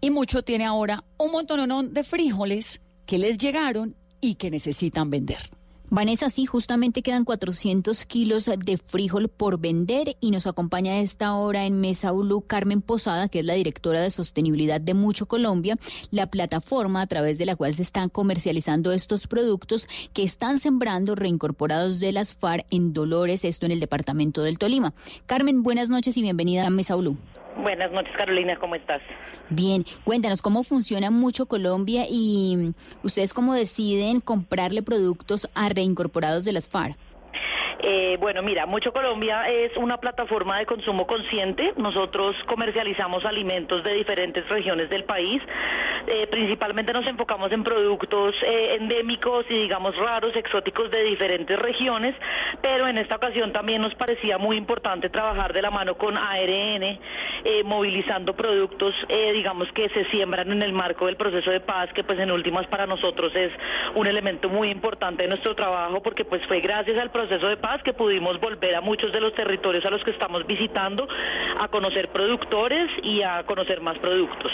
[0.00, 5.50] Y Mucho tiene ahora un montón de frijoles que les llegaron y que necesitan vender.
[5.92, 11.34] Vanessa, sí, justamente quedan 400 kilos de frijol por vender y nos acompaña a esta
[11.34, 15.76] hora en Mesa Blue Carmen Posada, que es la directora de sostenibilidad de Mucho Colombia,
[16.12, 21.16] la plataforma a través de la cual se están comercializando estos productos que están sembrando
[21.16, 24.94] reincorporados de las FARC en Dolores, esto en el departamento del Tolima.
[25.26, 27.16] Carmen, buenas noches y bienvenida a Mesa Blue.
[27.56, 29.02] Buenas noches, Carolina, ¿cómo estás?
[29.50, 36.52] Bien, cuéntanos cómo funciona mucho Colombia y ustedes cómo deciden comprarle productos a reincorporados de
[36.52, 36.96] las FARC.
[37.78, 41.72] Eh, bueno, mira, Mucho Colombia es una plataforma de consumo consciente.
[41.76, 45.42] Nosotros comercializamos alimentos de diferentes regiones del país.
[46.06, 52.14] Eh, principalmente nos enfocamos en productos eh, endémicos y digamos raros, exóticos de diferentes regiones,
[52.62, 56.98] pero en esta ocasión también nos parecía muy importante trabajar de la mano con ARN,
[57.64, 62.18] movilizando productos, digamos, que se siembran en el marco del proceso de paz, que pues
[62.18, 63.52] en últimas para nosotros es
[63.94, 67.69] un elemento muy importante de nuestro trabajo, porque pues fue gracias al proceso de paz
[67.84, 71.06] que pudimos volver a muchos de los territorios a los que estamos visitando
[71.58, 74.52] a conocer productores y a conocer más productos.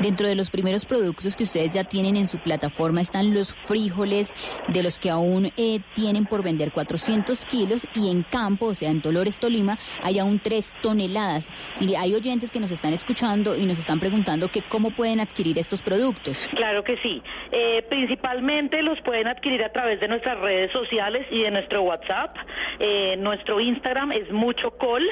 [0.00, 4.32] Dentro de los primeros productos que ustedes ya tienen en su plataforma están los frijoles,
[4.68, 8.90] de los que aún eh, tienen por vender 400 kilos y en campo, o sea,
[8.90, 11.48] en Dolores Tolima, hay aún 3 toneladas.
[11.74, 15.58] Si hay oyentes que nos están escuchando y nos están preguntando que cómo pueden adquirir
[15.58, 16.48] estos productos.
[16.54, 17.20] Claro que sí.
[17.50, 22.36] Eh, principalmente los pueden adquirir a través de nuestras redes sociales y de nuestro WhatsApp.
[22.78, 25.06] Eh, nuestro Instagram es Mucho Col,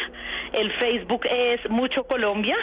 [0.52, 2.56] el Facebook es Mucho Colombia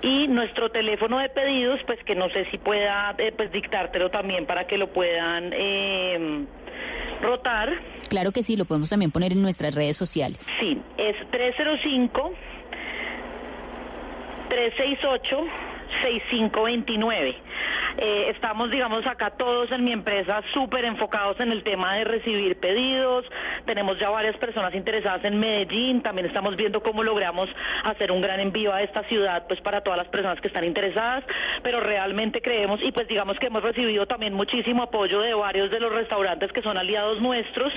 [0.00, 4.46] y nuestro teléfono de pedidos, pues que no sé si pueda eh, pues dictártelo también
[4.46, 6.44] para que lo puedan eh,
[7.22, 7.72] rotar.
[8.08, 10.52] Claro que sí, lo podemos también poner en nuestras redes sociales.
[10.60, 12.32] Sí, es 305
[14.48, 15.46] 368
[16.02, 17.36] 6529.
[17.98, 22.56] Eh, estamos, digamos, acá todos en mi empresa súper enfocados en el tema de recibir
[22.58, 23.26] pedidos.
[23.66, 26.02] Tenemos ya varias personas interesadas en Medellín.
[26.02, 27.48] También estamos viendo cómo logramos
[27.84, 31.24] hacer un gran envío a esta ciudad, pues para todas las personas que están interesadas.
[31.62, 35.80] Pero realmente creemos y pues digamos que hemos recibido también muchísimo apoyo de varios de
[35.80, 37.72] los restaurantes que son aliados nuestros.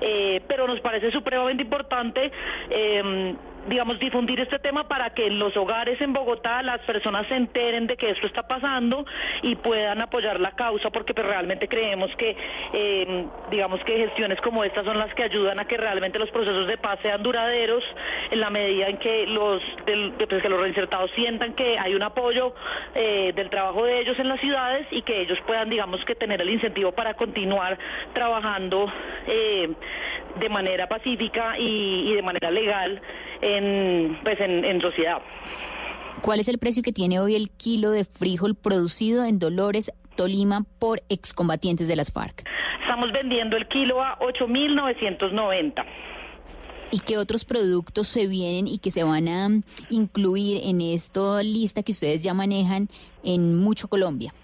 [0.00, 2.32] Eh, pero nos parece supremamente importante.
[2.70, 3.34] Eh,
[3.68, 7.86] digamos, difundir este tema para que en los hogares en Bogotá las personas se enteren
[7.86, 9.04] de que esto está pasando
[9.42, 12.36] y puedan apoyar la causa, porque pues, realmente creemos que,
[12.72, 16.66] eh, digamos, que gestiones como estas son las que ayudan a que realmente los procesos
[16.66, 17.84] de paz sean duraderos
[18.30, 22.54] en la medida en que los, pues, que los reinsertados sientan que hay un apoyo
[22.94, 26.40] eh, del trabajo de ellos en las ciudades y que ellos puedan, digamos, que tener
[26.40, 27.78] el incentivo para continuar
[28.14, 28.90] trabajando
[29.26, 29.70] eh,
[30.38, 33.00] de manera pacífica y de manera legal
[33.40, 35.18] en, pues en, sociedad.
[36.22, 40.64] ¿Cuál es el precio que tiene hoy el kilo de frijol producido en Dolores, Tolima
[40.78, 42.44] por excombatientes de las FARC?
[42.82, 45.84] Estamos vendiendo el kilo a 8.990.
[46.92, 49.48] ¿Y qué otros productos se vienen y que se van a
[49.90, 52.88] incluir en esta lista que ustedes ya manejan
[53.22, 54.34] en Mucho Colombia?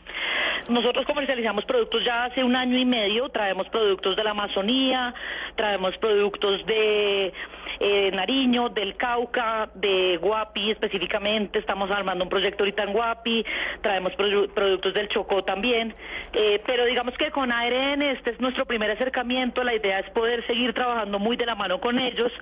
[0.69, 5.15] Nosotros comercializamos productos ya hace un año y medio, traemos productos de la Amazonía,
[5.55, 7.33] traemos productos de
[7.81, 13.45] eh, Nariño, del Cauca, de Guapi específicamente, estamos armando un proyecto ahorita en Guapi,
[13.81, 15.95] traemos productos del Chocó también,
[16.33, 20.47] eh, pero digamos que con ARN este es nuestro primer acercamiento, la idea es poder
[20.47, 22.33] seguir trabajando muy de la mano con ellos,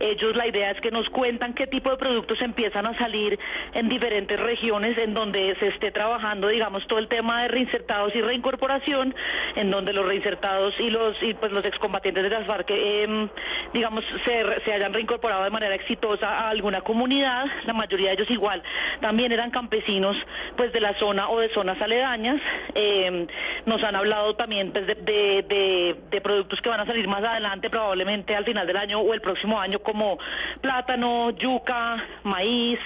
[0.00, 3.38] ellos la idea es que nos cuentan qué tipo de productos empiezan a salir
[3.72, 8.20] en diferentes regiones en donde se esté trabajando, digamos, todo el tema de reinsertados y
[8.20, 9.14] reincorporación,
[9.56, 13.28] en donde los reinsertados y los y pues los excombatientes de las FARC, em,
[13.72, 18.30] digamos, se, se hayan reincorporado de manera exitosa a alguna comunidad, la mayoría de ellos
[18.30, 18.62] igual,
[19.00, 20.16] también eran campesinos
[20.56, 22.40] pues de la zona o de zonas aledañas,
[22.74, 23.26] em,
[23.66, 28.44] nos han hablado también pues, de, productos que van a salir más adelante, probablemente al
[28.44, 30.18] final del año o el próximo año, como
[30.60, 32.78] plátano, yuca, maíz,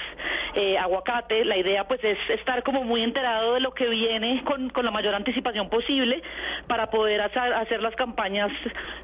[0.54, 4.72] eh, aguacate, la idea pues es estar como muy enterado de lo que viene con,
[4.84, 6.22] la mayor anticipación posible
[6.66, 8.50] para poder hacer, hacer las campañas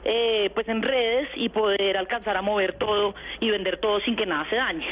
[0.05, 4.27] eh, pues en redes y poder alcanzar a mover todo y vender todo sin que
[4.27, 4.87] nada se dañe.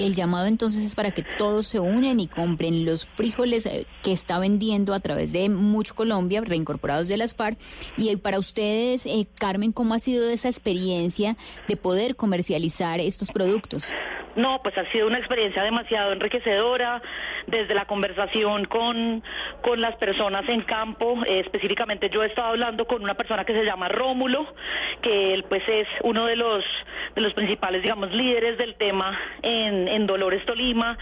[0.00, 4.12] El llamado entonces es para que todos se unen y compren los frijoles eh, que
[4.12, 7.58] está vendiendo a través de Mucho Colombia, reincorporados de las FARC.
[7.98, 11.36] Y para ustedes, eh, Carmen, ¿cómo ha sido esa experiencia
[11.68, 13.92] de poder comercializar estos productos?
[14.40, 17.02] No, pues ha sido una experiencia demasiado enriquecedora,
[17.46, 19.22] desde la conversación con,
[19.60, 23.52] con las personas en campo, eh, específicamente yo he estado hablando con una persona que
[23.52, 24.46] se llama Rómulo,
[25.02, 26.64] que él pues es uno de los,
[27.14, 30.96] de los principales, digamos, líderes del tema en, en Dolores Tolima,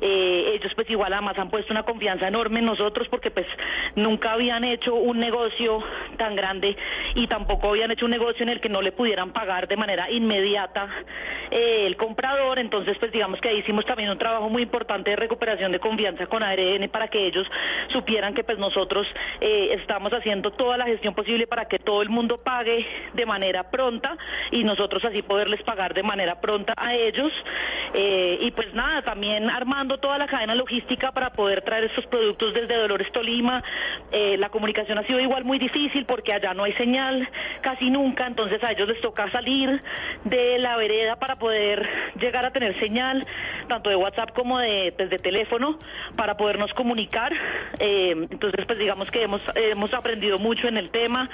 [0.00, 3.46] eh, ellos pues igual además han puesto una confianza enorme en nosotros porque pues
[3.96, 5.82] nunca habían hecho un negocio
[6.16, 6.74] tan grande
[7.14, 10.10] y tampoco habían hecho un negocio en el que no le pudieran pagar de manera
[10.10, 10.88] inmediata
[11.50, 15.16] eh, el comprador, entonces, pues digamos que ahí hicimos también un trabajo muy importante de
[15.16, 17.46] recuperación de confianza con ARN para que ellos
[17.88, 19.06] supieran que pues nosotros
[19.40, 23.70] eh, estamos haciendo toda la gestión posible para que todo el mundo pague de manera
[23.70, 24.16] pronta
[24.50, 27.32] y nosotros así poderles pagar de manera pronta a ellos.
[27.94, 32.54] Eh, y pues nada, también armando toda la cadena logística para poder traer estos productos
[32.54, 33.62] desde Dolores Tolima.
[34.12, 37.28] Eh, la comunicación ha sido igual muy difícil porque allá no hay señal
[37.60, 39.82] casi nunca, entonces a ellos les toca salir
[40.24, 41.88] de la vereda para poder
[42.20, 43.26] llegar a tener señal,
[43.68, 45.78] tanto de WhatsApp como de, pues, teléfono,
[46.16, 47.32] para podernos comunicar.
[47.78, 51.30] Eh, entonces, pues digamos que hemos, hemos aprendido mucho en el tema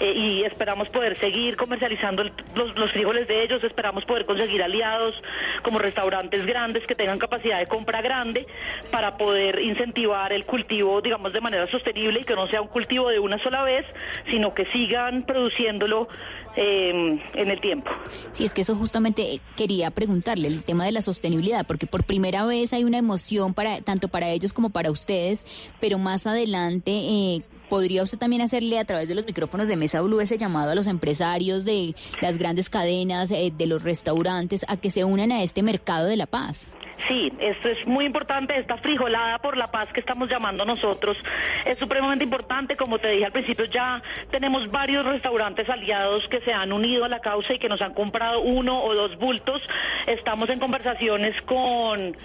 [0.00, 2.24] eh, y esperamos poder seguir comercializando
[2.54, 5.14] los, los frijoles de ellos, esperamos poder conseguir aliados
[5.62, 8.46] como restaurantes grandes que tengan capacidad de compra grande
[8.90, 13.08] para poder incentivar el cultivo, digamos, de manera sostenible y que no sea un cultivo
[13.08, 13.86] de una sola vez,
[14.30, 16.08] sino que sigan produciéndolo
[16.56, 17.90] em, en el tiempo.
[18.32, 22.44] Sí, es que eso justamente quería preguntarle, el tema de la sostenibilidad, porque por primera
[22.44, 25.44] vez hay una emoción para tanto para ellos como para ustedes,
[25.80, 26.90] pero más adelante...
[26.92, 30.70] Eh, ¿Podría usted también hacerle a través de los micrófonos de Mesa Blue ese llamado
[30.70, 35.32] a los empresarios de las grandes cadenas, eh, de los restaurantes, a que se unan
[35.32, 36.68] a este mercado de la paz?
[37.08, 41.16] Sí, esto es muy importante, esta frijolada por la paz que estamos llamando nosotros
[41.64, 46.52] es supremamente importante, como te dije al principio, ya tenemos varios restaurantes aliados que se
[46.52, 49.62] han unido a la causa y que nos han comprado uno o dos bultos,
[50.06, 52.16] estamos en conversaciones con,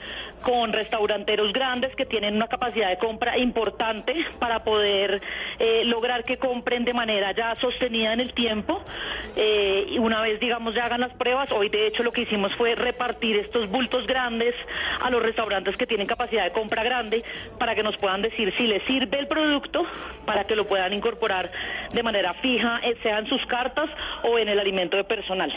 [0.41, 5.22] con restauranteros grandes que tienen una capacidad de compra importante para poder
[5.59, 8.82] eh, lograr que compren de manera ya sostenida en el tiempo.
[9.36, 12.55] Eh, y una vez digamos ya hagan las pruebas, hoy de hecho lo que hicimos
[12.55, 14.55] fue repartir estos bultos grandes
[15.01, 17.24] a los restaurantes que tienen capacidad de compra grande
[17.57, 19.86] para que nos puedan decir si les sirve el producto,
[20.26, 21.51] para que lo puedan incorporar
[21.91, 23.89] de manera fija, eh, sea en sus cartas
[24.24, 25.51] o en el alimento de personal.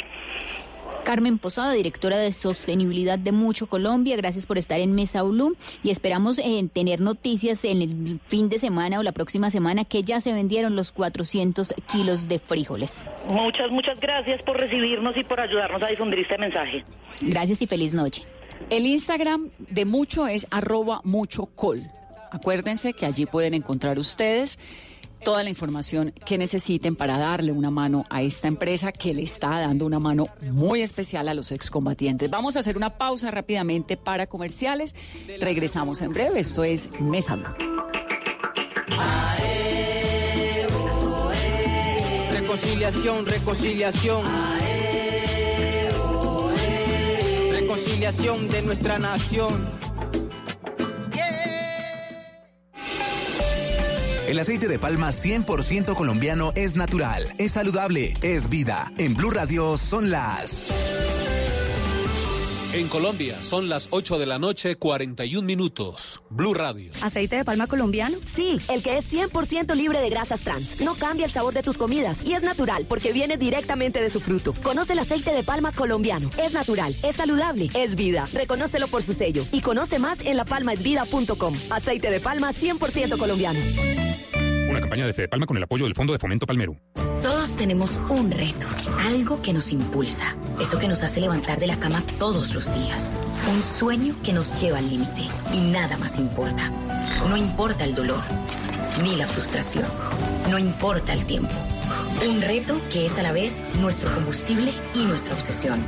[1.04, 5.90] Carmen Posada, directora de Sostenibilidad de Mucho Colombia, gracias por estar en Mesa Blue y
[5.90, 10.20] esperamos eh, tener noticias en el fin de semana o la próxima semana que ya
[10.20, 13.06] se vendieron los 400 kilos de frijoles.
[13.28, 16.84] Muchas, muchas gracias por recibirnos y por ayudarnos a difundir este mensaje.
[17.20, 18.22] Gracias y feliz noche.
[18.70, 21.82] El Instagram de Mucho es arroba muchocol.
[22.30, 24.58] Acuérdense que allí pueden encontrar ustedes
[25.24, 29.60] toda la información que necesiten para darle una mano a esta empresa que le está
[29.60, 32.30] dando una mano muy especial a los excombatientes.
[32.30, 34.94] Vamos a hacer una pausa rápidamente para comerciales.
[35.40, 36.40] Regresamos en breve.
[36.40, 37.38] Esto es Mesa
[42.30, 44.24] Reconciliación, reconciliación
[47.64, 49.66] reconciliación de nuestra nación.
[54.28, 58.92] El aceite de palma 100% colombiano es natural, es saludable, es vida.
[58.98, 60.64] En Blue Radio son las...
[62.74, 66.20] En Colombia son las 8 de la noche, 41 minutos.
[66.28, 66.90] Blue Radio.
[67.02, 68.18] ¿Aceite de palma colombiano?
[68.26, 70.80] Sí, el que es 100% libre de grasas trans.
[70.80, 74.18] No cambia el sabor de tus comidas y es natural porque viene directamente de su
[74.18, 74.54] fruto.
[74.64, 76.30] Conoce el aceite de palma colombiano.
[76.36, 78.26] Es natural, es saludable, es vida.
[78.32, 81.54] Reconócelo por su sello y conoce más en lapalmaesvida.com.
[81.70, 83.60] Aceite de palma 100% colombiano.
[84.74, 86.76] Una campaña de Fede Palma con el apoyo del Fondo de Fomento Palmero.
[87.22, 88.66] Todos tenemos un reto,
[89.06, 93.14] algo que nos impulsa, eso que nos hace levantar de la cama todos los días,
[93.54, 96.72] un sueño que nos lleva al límite y nada más importa.
[97.28, 98.24] No importa el dolor,
[99.04, 99.86] ni la frustración,
[100.50, 101.54] no importa el tiempo.
[102.28, 105.86] Un reto que es a la vez nuestro combustible y nuestra obsesión.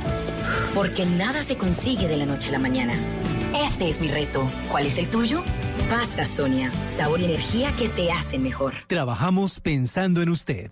[0.73, 2.93] Porque nada se consigue de la noche a la mañana.
[3.55, 4.49] Este es mi reto.
[4.69, 5.43] ¿Cuál es el tuyo?
[5.89, 6.71] Pasta Sonia.
[6.89, 8.73] Sabor y energía que te hacen mejor.
[8.87, 10.71] Trabajamos pensando en usted.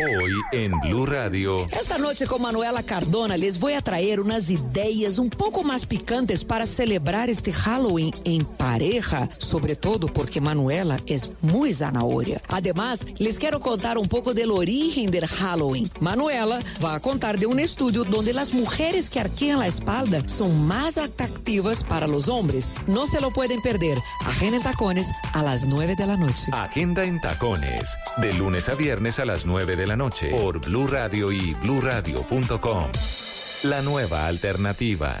[0.00, 1.66] Hoy en Blue Radio.
[1.72, 6.44] Esta noche con Manuela Cardona les voy a traer unas ideas un poco más picantes
[6.44, 12.40] para celebrar este Halloween en pareja, sobre todo porque Manuela es muy zanahoria.
[12.46, 15.90] Además, les quiero contar un poco del origen del Halloween.
[15.98, 20.64] Manuela va a contar de un estudio donde las mujeres que arquean la espalda son
[20.64, 22.72] más atractivas para los hombres.
[22.86, 23.98] No se lo pueden perder.
[24.24, 26.52] Agenda en Tacones a las 9 de la noche.
[26.52, 30.86] Agenda en Tacones, de lunes a viernes a las 9 de la noche por Blue
[30.86, 32.90] Radio y bluradio.com.
[33.64, 35.20] La nueva alternativa.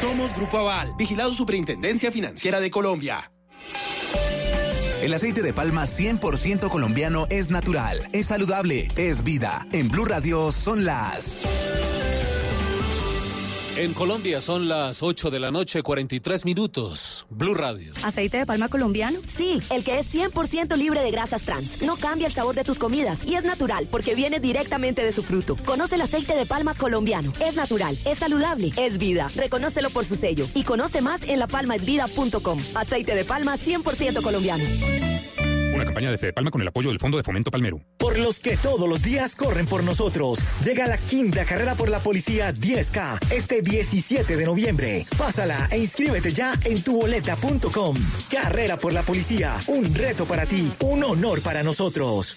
[0.00, 3.30] Somos Grupo Aval, vigilado Superintendencia Financiera de Colombia.
[5.02, 9.66] El aceite de palma 100% colombiano es natural, es saludable, es vida.
[9.72, 11.38] En Blue Radio son las...
[13.76, 17.26] En Colombia son las 8 de la noche, 43 minutos.
[17.30, 17.94] Blue Radio.
[18.04, 19.18] ¿Aceite de palma colombiano?
[19.26, 21.80] Sí, el que es 100% libre de grasas trans.
[21.80, 25.22] No cambia el sabor de tus comidas y es natural porque viene directamente de su
[25.22, 25.56] fruto.
[25.64, 27.32] Conoce el aceite de palma colombiano.
[27.40, 29.30] Es natural, es saludable, es vida.
[29.36, 32.58] Reconócelo por su sello y conoce más en lapalmaesvida.com.
[32.74, 34.64] Aceite de palma 100% colombiano.
[35.82, 37.80] Una campaña de Fede Palma con el apoyo del Fondo de Fomento Palmero.
[37.98, 40.38] Por los que todos los días corren por nosotros.
[40.64, 45.04] Llega la quinta carrera por la policía 10K este 17 de noviembre.
[45.18, 47.96] Pásala e inscríbete ya en tuboleta.com.
[48.30, 49.56] Carrera por la policía.
[49.66, 50.72] Un reto para ti.
[50.78, 52.36] Un honor para nosotros.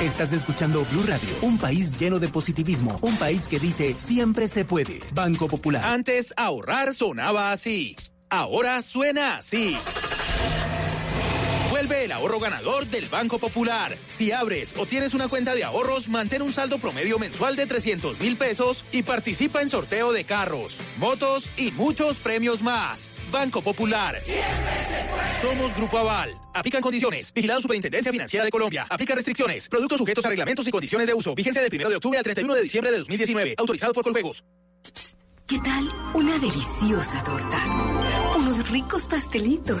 [0.00, 4.64] Estás escuchando Blue Radio, un país lleno de positivismo, un país que dice siempre se
[4.64, 5.00] puede.
[5.12, 5.84] Banco Popular.
[5.84, 7.94] Antes ahorrar sonaba así.
[8.30, 9.76] Ahora suena así.
[11.80, 13.96] El ahorro ganador del Banco Popular.
[14.06, 18.20] Si abres o tienes una cuenta de ahorros, mantén un saldo promedio mensual de 300
[18.20, 23.10] mil pesos y participa en sorteo de carros, motos y muchos premios más.
[23.32, 24.18] Banco Popular.
[25.40, 26.36] Somos Grupo Aval.
[26.52, 27.32] Aplican condiciones.
[27.32, 28.86] Vigilado Superintendencia Financiera de Colombia.
[28.90, 29.66] Aplica restricciones.
[29.68, 31.34] Productos sujetos a reglamentos y condiciones de uso.
[31.34, 33.54] Vigencia del 1 de octubre al 31 de diciembre de 2019.
[33.56, 34.44] Autorizado por Colpegos.
[35.46, 38.36] ¿Qué tal una deliciosa torta?
[38.36, 39.80] Unos ricos pastelitos.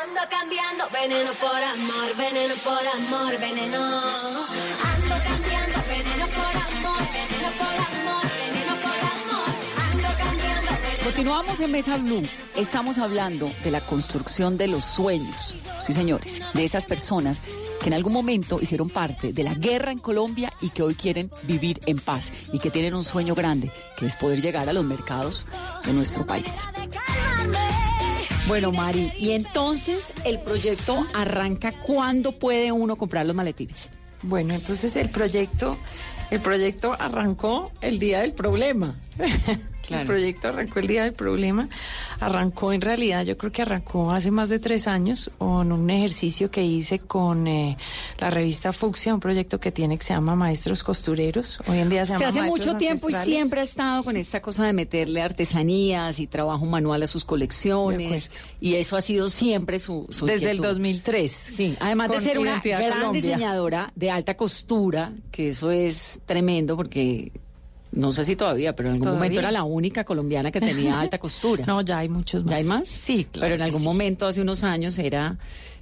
[0.00, 3.78] Ando cambiando veneno por amor, veneno por amor, veneno.
[3.78, 9.48] Ando cambiando veneno por amor, veneno por amor, veneno por amor.
[9.90, 11.04] Ando cambiando veneno.
[11.04, 12.22] Continuamos en Mesa Blue.
[12.56, 15.54] Estamos hablando de la construcción de los sueños.
[15.78, 17.38] Sí, señores, de esas personas
[17.80, 21.30] que en algún momento hicieron parte de la guerra en Colombia y que hoy quieren
[21.42, 24.84] vivir en paz y que tienen un sueño grande, que es poder llegar a los
[24.84, 25.46] mercados
[25.84, 26.66] de nuestro país.
[28.48, 33.88] Bueno, Mari, y entonces el proyecto arranca cuándo puede uno comprar los maletines.
[34.22, 35.78] Bueno, entonces el proyecto,
[36.30, 38.96] el proyecto arrancó el día del problema.
[39.90, 41.68] El proyecto arrancó el día del problema.
[42.20, 46.50] Arrancó en realidad, yo creo que arrancó hace más de tres años con un ejercicio
[46.50, 47.76] que hice con eh,
[48.18, 51.58] la revista Fucsia, un proyecto que tiene que se llama Maestros Costureros.
[51.66, 54.16] Hoy en día se, Se llama hace Maestros mucho tiempo y siempre ha estado con
[54.16, 58.30] esta cosa de meterle artesanías y trabajo manual a sus colecciones.
[58.60, 60.74] Y eso ha sido siempre su, su Desde el inquietud.
[60.74, 61.32] 2003.
[61.32, 63.22] Sí, además de ser una gran Colombia.
[63.22, 67.32] diseñadora de alta costura, que eso es tremendo porque
[67.92, 69.18] no sé si todavía, pero en algún ¿Todavía?
[69.24, 71.64] momento era la única colombiana que tenía alta costura.
[71.66, 72.50] No, ya hay muchos más.
[72.50, 72.88] ¿Ya hay más?
[72.88, 73.86] Sí, claro Pero en algún sí.
[73.86, 75.36] momento, hace unos años, era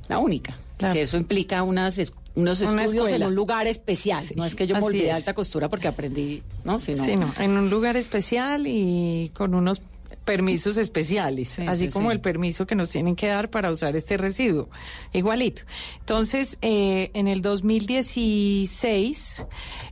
[0.09, 0.57] la única.
[0.77, 0.95] Claro.
[0.95, 1.99] Que eso implica unas
[2.37, 4.25] unos Una estudios en un lugar especial.
[4.37, 6.79] no es que yo me olvidé de alta costura porque aprendí, ¿no?
[6.79, 9.83] Sino, Sí, no, en un lugar especial y con unos
[10.25, 12.15] permisos especiales, así sí, como sí.
[12.15, 14.69] el permiso que nos tienen que dar para usar este residuo,
[15.13, 15.63] igualito.
[15.99, 19.47] Entonces, eh, en el 2016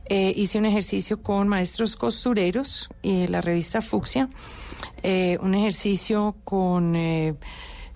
[0.05, 4.29] eh, hice un ejercicio con maestros costureros y la revista Fucsia,
[5.03, 7.35] eh, un ejercicio con eh,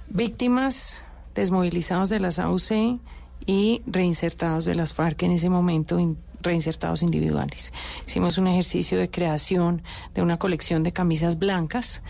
[0.09, 1.05] víctimas
[1.35, 2.99] desmovilizados de las AUC
[3.45, 5.99] y reinsertados de las FARC en ese momento,
[6.43, 7.73] reinsertados individuales.
[8.05, 9.81] Hicimos un ejercicio de creación
[10.13, 12.03] de una colección de camisas blancas.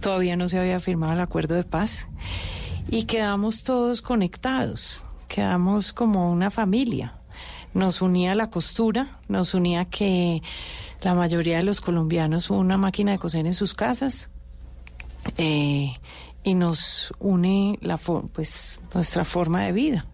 [0.00, 2.08] Todavía no se había firmado el acuerdo de paz
[2.88, 7.14] y quedamos todos conectados, quedamos como una familia.
[7.72, 10.42] Nos unía la costura, nos unía que
[11.02, 14.30] la mayoría de los colombianos una máquina de coser en sus casas,
[15.36, 15.94] eh,
[16.44, 20.06] y nos une la pues nuestra forma de vida.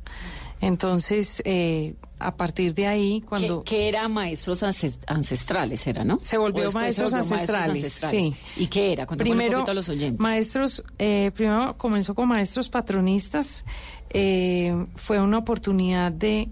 [0.60, 6.18] Entonces, eh, a partir de ahí, cuando que, que era maestros ances- ancestrales, era, ¿no?
[6.20, 8.26] se volvió después se maestros, volvió ancestrales, ancestrales.
[8.26, 8.34] sí.
[8.56, 9.06] ¿Y qué era?
[9.10, 10.20] Un primero poquito a los oyentes.
[10.20, 13.64] maestros, eh, primero comenzó con maestros patronistas.
[14.10, 16.48] eh, fue una oportunidad de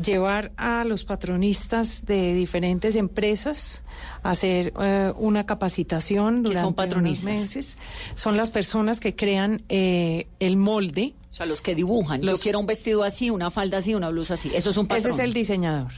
[0.00, 3.82] llevar a los patronistas de diferentes empresas
[4.22, 7.24] a hacer eh, una capacitación ¿Qué durante son patronistas?
[7.30, 7.76] unos meses.
[8.14, 11.14] Son las personas que crean eh, el molde.
[11.30, 12.24] O sea, los que dibujan.
[12.24, 14.50] Los- Yo quiero un vestido así, una falda así, una blusa así.
[14.54, 15.12] Eso es un patrón.
[15.12, 15.92] Ese es el diseñador.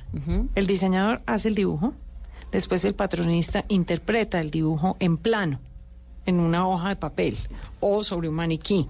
[0.54, 1.94] El diseñador hace el dibujo,
[2.52, 5.60] después el patronista interpreta el dibujo en plano,
[6.26, 7.36] en una hoja de papel
[7.80, 8.88] o sobre un maniquí.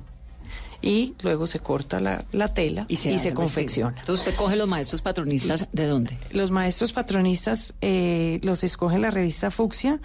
[0.86, 3.98] Y luego se corta la, la tela y se, confecciona.
[4.00, 6.18] Entonces usted coge los maestros patronistas, ¿de dónde?
[6.30, 9.98] Los maestros patronistas eh, los escoge la revista Fucsia,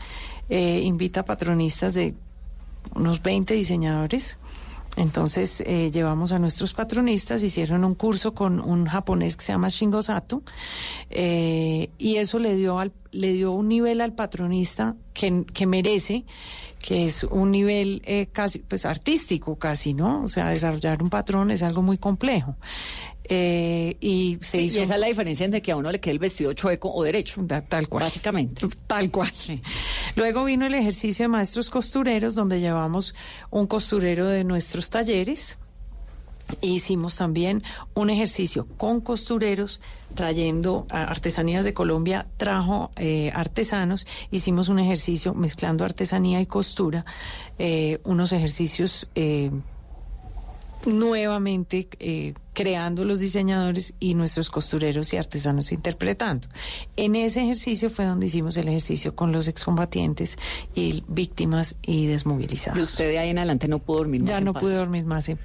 [0.47, 2.15] eh, invita a patronistas de
[2.95, 4.37] unos 20 diseñadores
[4.99, 9.69] Entonces eh, llevamos a nuestros patronistas, hicieron un curso con un japonés que se llama
[9.69, 10.43] Shingo Sato,
[11.09, 16.25] eh, y eso le dio, al, le dio un nivel al patronista que, que merece,
[16.79, 20.21] que es un nivel eh, casi, pues artístico casi, ¿no?
[20.21, 22.57] O sea, desarrollar un patrón es algo muy complejo.
[23.31, 25.99] Eh, y se Sí, hizo y esa es la diferencia entre que a uno le
[25.99, 27.45] quede el vestido chueco o derecho.
[27.67, 28.03] tal cual.
[28.03, 28.67] Básicamente.
[28.87, 29.31] Tal cual.
[30.15, 33.13] Luego vino el ejercicio de maestros costureros, donde llevamos
[33.51, 35.59] un costurero de nuestros talleres.
[36.61, 37.61] E Hicimos también
[37.93, 39.79] un ejercicio con costureros
[40.15, 47.05] trayendo a artesanías de Colombia, trajo eh, artesanos, hicimos un ejercicio mezclando artesanía y costura,
[47.59, 49.51] eh, unos ejercicios eh,
[50.85, 56.47] nuevamente eh, creando los diseñadores y nuestros costureros y artesanos interpretando.
[56.95, 60.37] En ese ejercicio fue donde hicimos el ejercicio con los excombatientes
[60.75, 62.79] y víctimas y desmovilizados.
[62.79, 64.61] Y usted de ahí en adelante no pudo dormir más Ya en no paz.
[64.63, 65.27] pude dormir más.
[65.29, 65.39] en-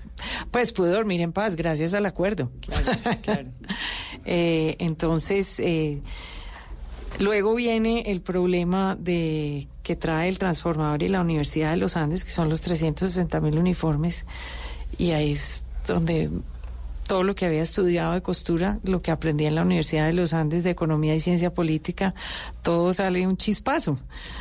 [0.51, 2.51] Pues pude dormir en paz gracias al acuerdo.
[4.27, 6.01] Eh, entonces, eh,
[7.19, 12.25] luego viene el problema de que trae el transformador y la Universidad de los Andes,
[12.25, 14.25] que son los 360 mil uniformes,
[14.99, 16.31] y ahí es donde
[17.07, 20.33] todo lo que había estudiado de costura, lo que aprendí en la Universidad de los
[20.33, 22.15] Andes de Economía y Ciencia Política,
[22.63, 23.99] todo sale un chispazo.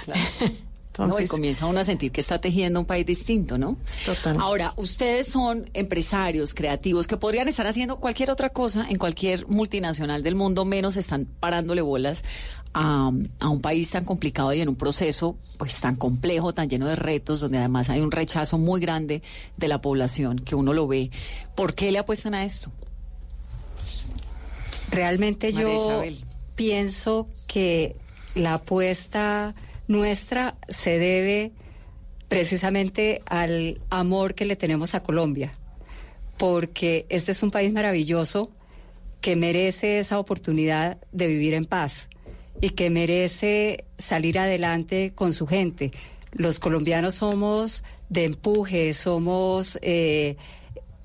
[0.97, 3.77] No, y Entonces- comienza uno a sentir que está tejiendo un país distinto, ¿no?
[4.05, 4.37] Total.
[4.39, 10.21] Ahora, ustedes son empresarios creativos que podrían estar haciendo cualquier otra cosa en cualquier multinacional
[10.21, 12.21] del mundo, menos están parándole bolas
[12.75, 16.85] a, a un país tan complicado y en un proceso pues tan complejo, tan lleno
[16.87, 19.23] de retos, donde además hay un rechazo muy grande
[19.57, 21.09] de la población, que uno lo ve.
[21.55, 22.71] ¿Por qué le apuestan a esto?
[24.91, 26.25] Realmente María yo Isabel.
[26.55, 27.95] pienso que
[28.35, 29.55] la apuesta
[29.93, 31.51] nuestra se debe
[32.27, 35.53] precisamente al amor que le tenemos a Colombia,
[36.37, 38.51] porque este es un país maravilloso
[39.21, 42.09] que merece esa oportunidad de vivir en paz
[42.59, 45.91] y que merece salir adelante con su gente.
[46.31, 50.37] Los colombianos somos de empuje, somos, eh,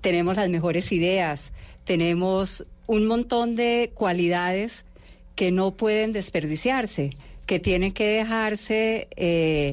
[0.01, 1.53] tenemos las mejores ideas,
[1.85, 4.87] tenemos un montón de cualidades
[5.35, 7.11] que no pueden desperdiciarse,
[7.49, 9.73] que tienen que dejarse eh,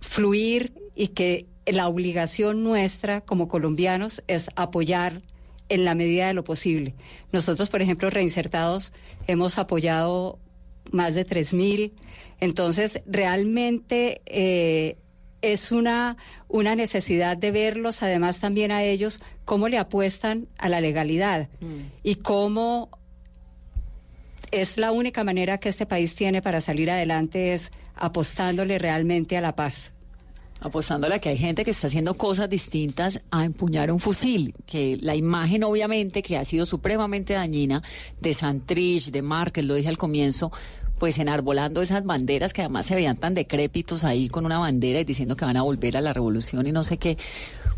[0.00, 5.20] fluir y que la obligación nuestra como colombianos es apoyar
[5.68, 6.94] en la medida de lo posible.
[7.32, 8.92] Nosotros, por ejemplo, reinsertados,
[9.26, 10.38] hemos apoyado
[10.92, 11.90] más de 3.000.
[12.38, 14.96] Entonces, realmente eh,
[15.42, 16.16] es una,
[16.46, 21.48] una necesidad de verlos, además también a ellos, cómo le apuestan a la legalidad
[22.04, 22.88] y cómo
[24.60, 29.40] es la única manera que este país tiene para salir adelante es apostándole realmente a
[29.40, 29.92] la paz.
[30.60, 34.96] apostándole a que hay gente que está haciendo cosas distintas a empuñar un fusil, que
[35.00, 37.82] la imagen obviamente que ha sido supremamente dañina
[38.20, 40.52] de Santrich, de Márquez, lo dije al comienzo,
[41.04, 45.04] pues enarbolando esas banderas que además se veían tan decrépitos ahí con una bandera y
[45.04, 47.18] diciendo que van a volver a la revolución y no sé qué,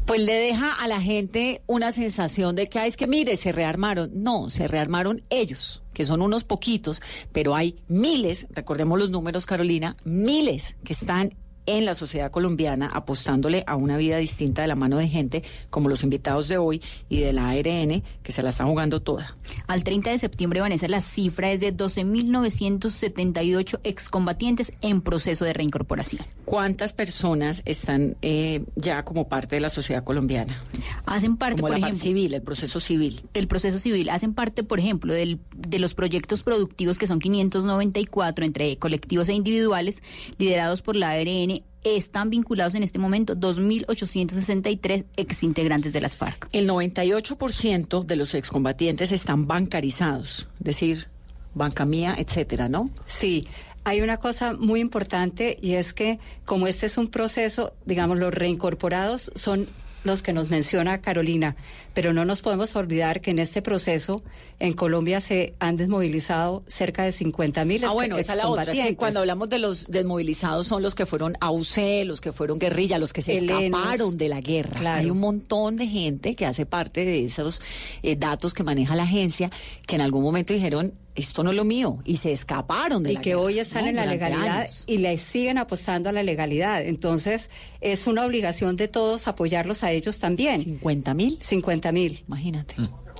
[0.05, 3.51] pues le deja a la gente una sensación de que, "Ay, es que mire, se
[3.51, 4.11] rearmaron.
[4.15, 7.03] No, se rearmaron ellos, que son unos poquitos,
[7.33, 11.35] pero hay miles, recordemos los números, Carolina, miles que están
[11.67, 15.89] en la sociedad colombiana apostándole a una vida distinta de la mano de gente como
[15.89, 19.37] los invitados de hoy y de la ARN que se la están jugando toda.
[19.67, 26.23] Al 30 de septiembre, Vanessa, la cifra es de 12.978 excombatientes en proceso de reincorporación.
[26.45, 30.57] ¿Cuántas personas están eh, ya como parte de la sociedad colombiana?
[31.05, 33.23] Hacen parte, Como por la parte ejemplo, civil, el proceso civil.
[33.35, 38.45] el proceso civil hacen parte, por ejemplo, del, de los proyectos productivos que son 594
[38.45, 40.03] entre colectivos e individuales
[40.39, 41.56] liderados por la ARN.
[41.95, 46.49] Están vinculados en este momento 2.863 exintegrantes de las FARC.
[46.51, 51.07] El 98% de los excombatientes están bancarizados, es decir,
[51.55, 52.91] banca mía, etcétera, ¿no?
[53.07, 53.47] Sí,
[53.85, 58.35] hay una cosa muy importante y es que como este es un proceso, digamos, los
[58.35, 59.69] reincorporados son
[60.07, 61.57] los que nos menciona Carolina,
[61.95, 64.23] pero no nos podemos olvidar que en este proceso
[64.59, 68.73] en Colombia se han desmovilizado cerca de 50 mil Ah, bueno, esa es la otra.
[68.73, 72.33] Es que cuando hablamos de los desmovilizados son los que fueron a UC, los que
[72.33, 73.65] fueron guerrilla, los que se Helenos.
[73.65, 74.79] escaparon de la guerra.
[74.81, 75.01] Claro.
[75.03, 77.61] Hay un montón de gente que hace parte de esos
[78.03, 79.51] eh, datos que maneja la agencia
[79.87, 83.15] que en algún momento dijeron esto no es lo mío y se escaparon de y
[83.15, 83.89] la que guerra, hoy están ¿no?
[83.91, 84.85] en la Durante legalidad años.
[84.87, 86.83] y le siguen apostando a la legalidad.
[86.83, 87.51] Entonces,
[87.81, 90.61] es una obligación de todos apoyarlos a ellos también.
[90.61, 91.39] 50 mil.
[91.41, 92.25] 50 mil.
[92.29, 92.75] Imagínate.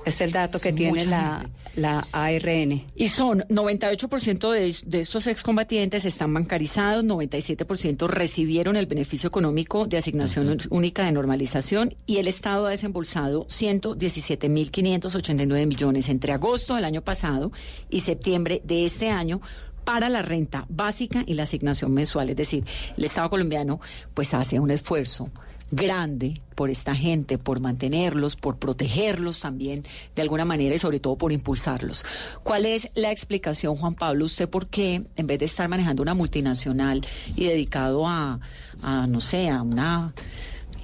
[0.07, 2.85] Es el dato que tiene la, la ARN.
[2.95, 9.97] Y son 98% de, de estos excombatientes están bancarizados, 97% recibieron el beneficio económico de
[9.97, 17.01] asignación única de normalización y el Estado ha desembolsado 117.589 millones entre agosto del año
[17.01, 17.51] pasado
[17.89, 19.41] y septiembre de este año
[19.83, 22.29] para la renta básica y la asignación mensual.
[22.29, 22.65] Es decir,
[22.97, 23.79] el Estado colombiano
[24.13, 25.31] pues hace un esfuerzo
[25.71, 29.83] grande por esta gente, por mantenerlos, por protegerlos también
[30.15, 32.03] de alguna manera y sobre todo por impulsarlos.
[32.43, 34.25] ¿Cuál es la explicación, Juan Pablo?
[34.25, 37.05] ¿Usted por qué, en vez de estar manejando una multinacional
[37.35, 38.39] y dedicado a,
[38.81, 40.13] a no sé, a una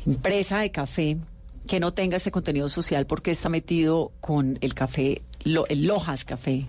[0.05, 1.17] empresa de café
[1.67, 5.85] que no tenga ese contenido social, por qué está metido con el café, lo- el
[5.87, 6.65] Lojas Café?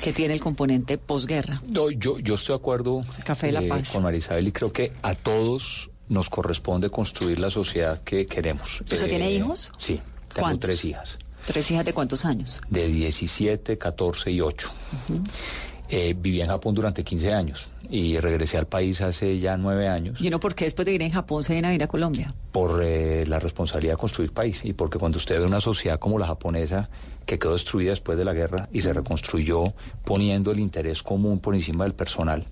[0.00, 1.60] que tiene el componente posguerra.
[1.66, 3.88] No, yo, yo estoy de acuerdo Café de la eh, Paz.
[3.90, 8.80] con Marisabel y creo que a todos nos corresponde construir la sociedad que queremos.
[8.80, 9.72] ¿Usted tiene hijos?
[9.78, 10.60] Sí, tengo ¿Cuántos?
[10.60, 12.60] tres hijas, ¿Tres hijas de cuántos años?
[12.68, 14.70] de 17, 14 y 8.
[15.90, 20.20] Eh, viví en Japón durante 15 años y regresé al país hace ya nueve años
[20.20, 22.34] ¿Y uno por qué después de vivir en Japón se viene a vivir a Colombia?
[22.52, 26.18] por eh, la responsabilidad de construir país y porque cuando usted ve una sociedad como
[26.18, 26.90] la japonesa
[27.24, 29.72] que quedó destruida después de la guerra y se reconstruyó
[30.04, 32.44] poniendo el interés común por encima del personal,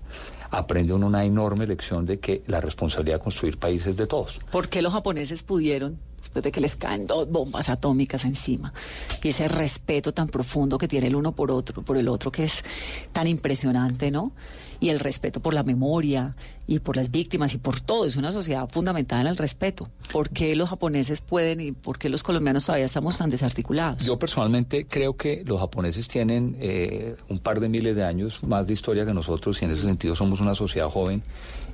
[0.49, 4.39] aprende uno una enorme lección de que la responsabilidad de construir país es de todos.
[4.51, 8.73] ¿Por qué los japoneses pudieron, después de que les caen dos bombas atómicas encima,
[9.23, 12.45] y ese respeto tan profundo que tiene el uno por otro, por el otro, que
[12.45, 12.63] es
[13.11, 14.31] tan impresionante, ¿no?
[14.79, 16.35] Y el respeto por la memoria
[16.67, 18.05] y por las víctimas y por todo.
[18.05, 19.89] Es una sociedad fundamentada en el respeto.
[20.11, 24.05] ¿Por qué los japoneses pueden y por qué los colombianos todavía estamos tan desarticulados?
[24.05, 28.67] Yo personalmente creo que los japoneses tienen eh, un par de miles de años más
[28.67, 31.23] de historia que nosotros y en ese sentido somos una sociedad joven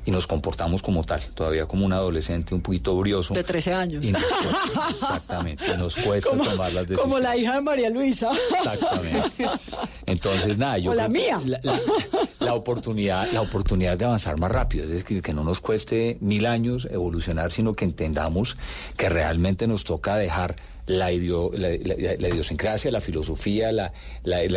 [0.06, 3.34] y nos comportamos como tal, todavía como un adolescente un poquito brioso.
[3.34, 4.06] De 13 años.
[4.06, 7.02] Y nos cuesta- exactamente, y nos cuesta Como- tomar las decisiones.
[7.02, 8.30] Como la hija de María Luisa.
[8.58, 9.46] Exactamente.
[10.06, 11.42] Entonces, nada, yo O la mía.
[11.46, 11.80] La, la-
[12.40, 16.46] la oportunidad, la oportunidad de avanzar más rápido, es decir, que no nos cueste mil
[16.46, 18.58] años evolucionar, sino que entendamos
[18.98, 20.56] que realmente nos toca dejar
[20.86, 23.92] la, ideo- la, la- la idiosincrasia, la filosofía, la,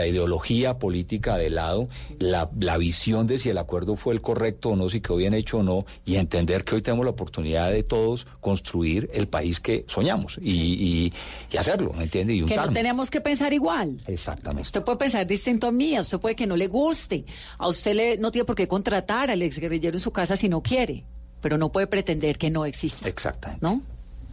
[0.07, 4.77] ideología política de lado, la, la visión de si el acuerdo fue el correcto o
[4.77, 7.83] no, si quedó bien hecho o no, y entender que hoy tenemos la oportunidad de
[7.83, 11.13] todos construir el país que soñamos y, y-
[11.53, 12.35] y hacerlo, ¿me entiende?
[12.35, 14.01] Y Que no tenemos que pensar igual.
[14.07, 14.63] Exactamente.
[14.63, 17.25] Usted puede pensar distinto a mí, a usted puede que no le guste,
[17.59, 20.63] a usted le, no tiene por qué contratar al exguerrillero en su casa si no
[20.63, 21.05] quiere,
[21.41, 23.09] pero no puede pretender que no exista.
[23.09, 23.65] Exactamente.
[23.65, 23.81] ¿No?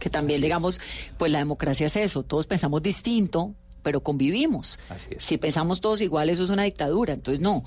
[0.04, 0.82] Que también, digamos,
[1.16, 4.78] pues la democracia es eso, todos pensamos distinto, pero convivimos.
[5.16, 7.64] Si pensamos todos igual, eso es una dictadura, entonces no.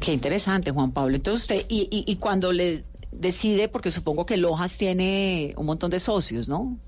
[0.00, 1.14] Qué interesante, Juan Pablo.
[1.14, 5.90] Entonces usted, y, y, y cuando le decide, porque supongo que Lojas tiene un montón
[5.90, 6.78] de socios, ¿no?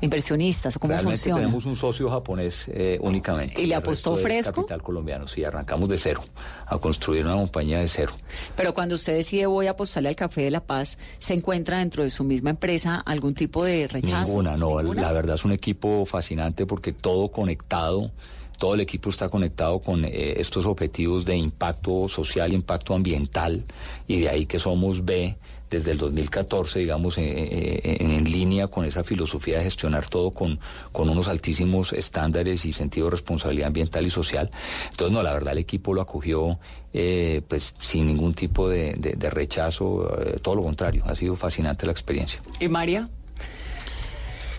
[0.00, 1.40] Inversionistas, o cómo Realmente funciona.
[1.40, 3.62] tenemos un socio japonés eh, únicamente.
[3.62, 4.52] ¿Y le apostó fresco?
[4.62, 6.22] capital colombiano, sí, arrancamos de cero,
[6.66, 8.12] a construir una compañía de cero.
[8.56, 12.04] Pero cuando usted decide voy a apostarle al Café de la Paz, ¿se encuentra dentro
[12.04, 14.28] de su misma empresa algún tipo de rechazo?
[14.28, 18.10] Ninguna, no, la verdad es un equipo fascinante porque todo conectado,
[18.58, 23.64] todo el equipo está conectado con eh, estos objetivos de impacto social, impacto ambiental,
[24.06, 25.36] y de ahí que somos B
[25.72, 30.30] desde el 2014, digamos, eh, eh, en, en línea con esa filosofía de gestionar todo
[30.30, 30.60] con,
[30.92, 34.50] con unos altísimos estándares y sentido de responsabilidad ambiental y social.
[34.90, 36.58] Entonces, no, la verdad el equipo lo acogió
[36.92, 41.34] eh, pues sin ningún tipo de, de- de rechazo, eh, todo lo contrario, ha sido
[41.34, 42.40] fascinante la experiencia.
[42.60, 43.08] ¿Y María?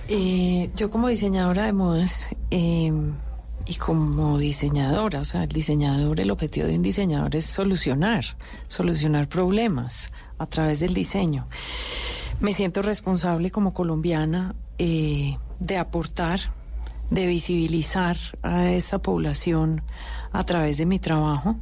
[0.09, 2.91] Eh, yo como diseñadora de modas eh,
[3.65, 8.25] y como diseñadora, o sea, el diseñador, el objetivo de un diseñador es solucionar,
[8.67, 11.47] solucionar problemas a través del diseño.
[12.39, 16.39] Me siento responsable como colombiana eh, de aportar,
[17.09, 19.81] de visibilizar a esa población
[20.31, 21.57] a través de mi trabajo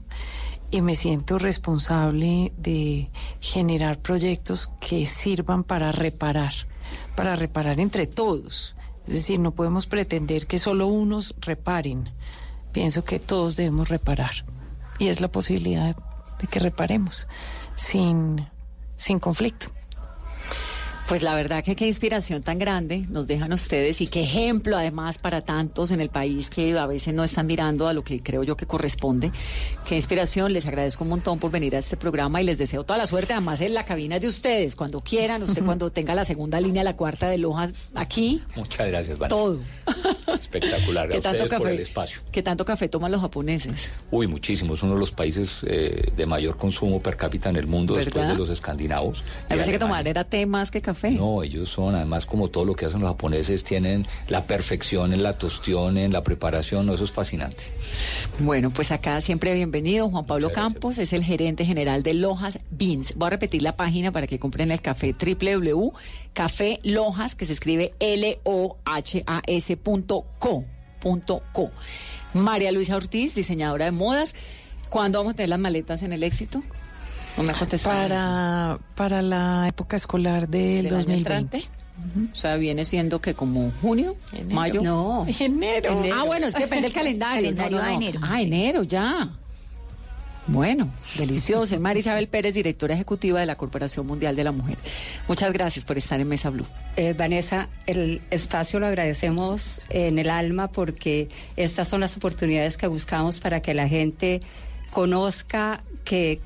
[0.72, 3.12] y me siento responsable de
[3.42, 6.54] generar proyectos que sirvan para reparar,
[7.16, 8.76] para reparar entre todos.
[9.06, 12.10] Es decir, no podemos pretender que solo unos reparen.
[12.72, 14.46] Pienso que todos debemos reparar.
[14.98, 15.96] Y es la posibilidad
[16.40, 17.28] de, que reparemos
[17.76, 18.48] sin,
[19.02, 19.72] sin conflicto.
[21.12, 25.18] Pues la verdad que qué inspiración tan grande nos dejan ustedes y qué ejemplo además
[25.18, 28.44] para tantos en el país que a veces no están mirando a lo que creo
[28.44, 29.30] yo que corresponde.
[29.86, 32.98] Qué inspiración, les agradezco un montón por venir a este programa y les deseo toda
[32.98, 33.34] la suerte.
[33.34, 36.96] Además en la cabina de ustedes, cuando quieran, usted cuando tenga la segunda línea, la
[36.96, 39.36] cuarta de Lojas aquí, Muchas gracias, Vanessa.
[39.36, 39.60] todo.
[40.34, 41.10] Espectacular.
[41.10, 42.22] ¿Qué A tanto, ustedes por el café, espacio.
[42.32, 43.92] ¿Qué tanto café toman los japoneses?
[44.12, 44.76] Uy, muchísimo.
[44.76, 48.30] Es uno de los países eh, de mayor consumo per cápita en el mundo después
[48.30, 49.22] de los escandinavos.
[49.50, 51.01] Me Y parece que tomar era té más que café.
[51.10, 55.24] No, ellos son, además, como todo lo que hacen los japoneses, tienen la perfección en
[55.24, 56.86] la tostión, en la preparación.
[56.86, 57.64] No, eso es fascinante.
[58.40, 60.10] Bueno, pues acá siempre bienvenido.
[60.10, 63.16] Juan Pablo Campos es el gerente general de Lojas Beans.
[63.16, 69.78] Voy a repetir la página para que compren el café www.cafelojas, que se escribe L-O-H-A-S
[69.78, 70.66] punto co,
[71.00, 71.72] punto co.
[72.34, 74.34] María Luisa Ortiz, diseñadora de modas.
[74.90, 76.64] ¿Cuándo vamos a tener las maletas en el éxito?
[77.38, 77.54] No me.
[77.84, 81.18] Para, para la época escolar del ¿Del año 2020.
[81.58, 81.70] entrante?
[82.34, 84.16] O sea, viene siendo que como junio,
[84.50, 84.82] mayo.
[84.82, 85.26] No.
[85.40, 86.04] Enero.
[86.16, 87.42] Ah, bueno, es que depende del calendario.
[87.56, 87.98] Calendario No, no, a no.
[87.98, 88.20] enero.
[88.24, 89.30] Ah, enero, ya.
[90.48, 91.80] Bueno, delicioso.
[91.80, 94.78] María Isabel Pérez, directora ejecutiva de la Corporación Mundial de la Mujer.
[95.28, 96.66] Muchas gracias por estar en Mesa Blue.
[96.98, 102.88] Eh, Vanessa, el espacio lo agradecemos en el alma porque estas son las oportunidades que
[102.88, 104.42] buscamos para que la gente
[104.90, 106.42] conozca que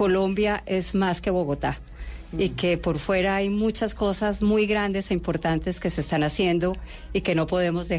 [0.00, 1.78] Colombia es más que Bogotá
[2.32, 6.74] y que por fuera hay muchas cosas muy grandes e importantes que se están haciendo
[7.12, 7.98] y que no podemos dejar.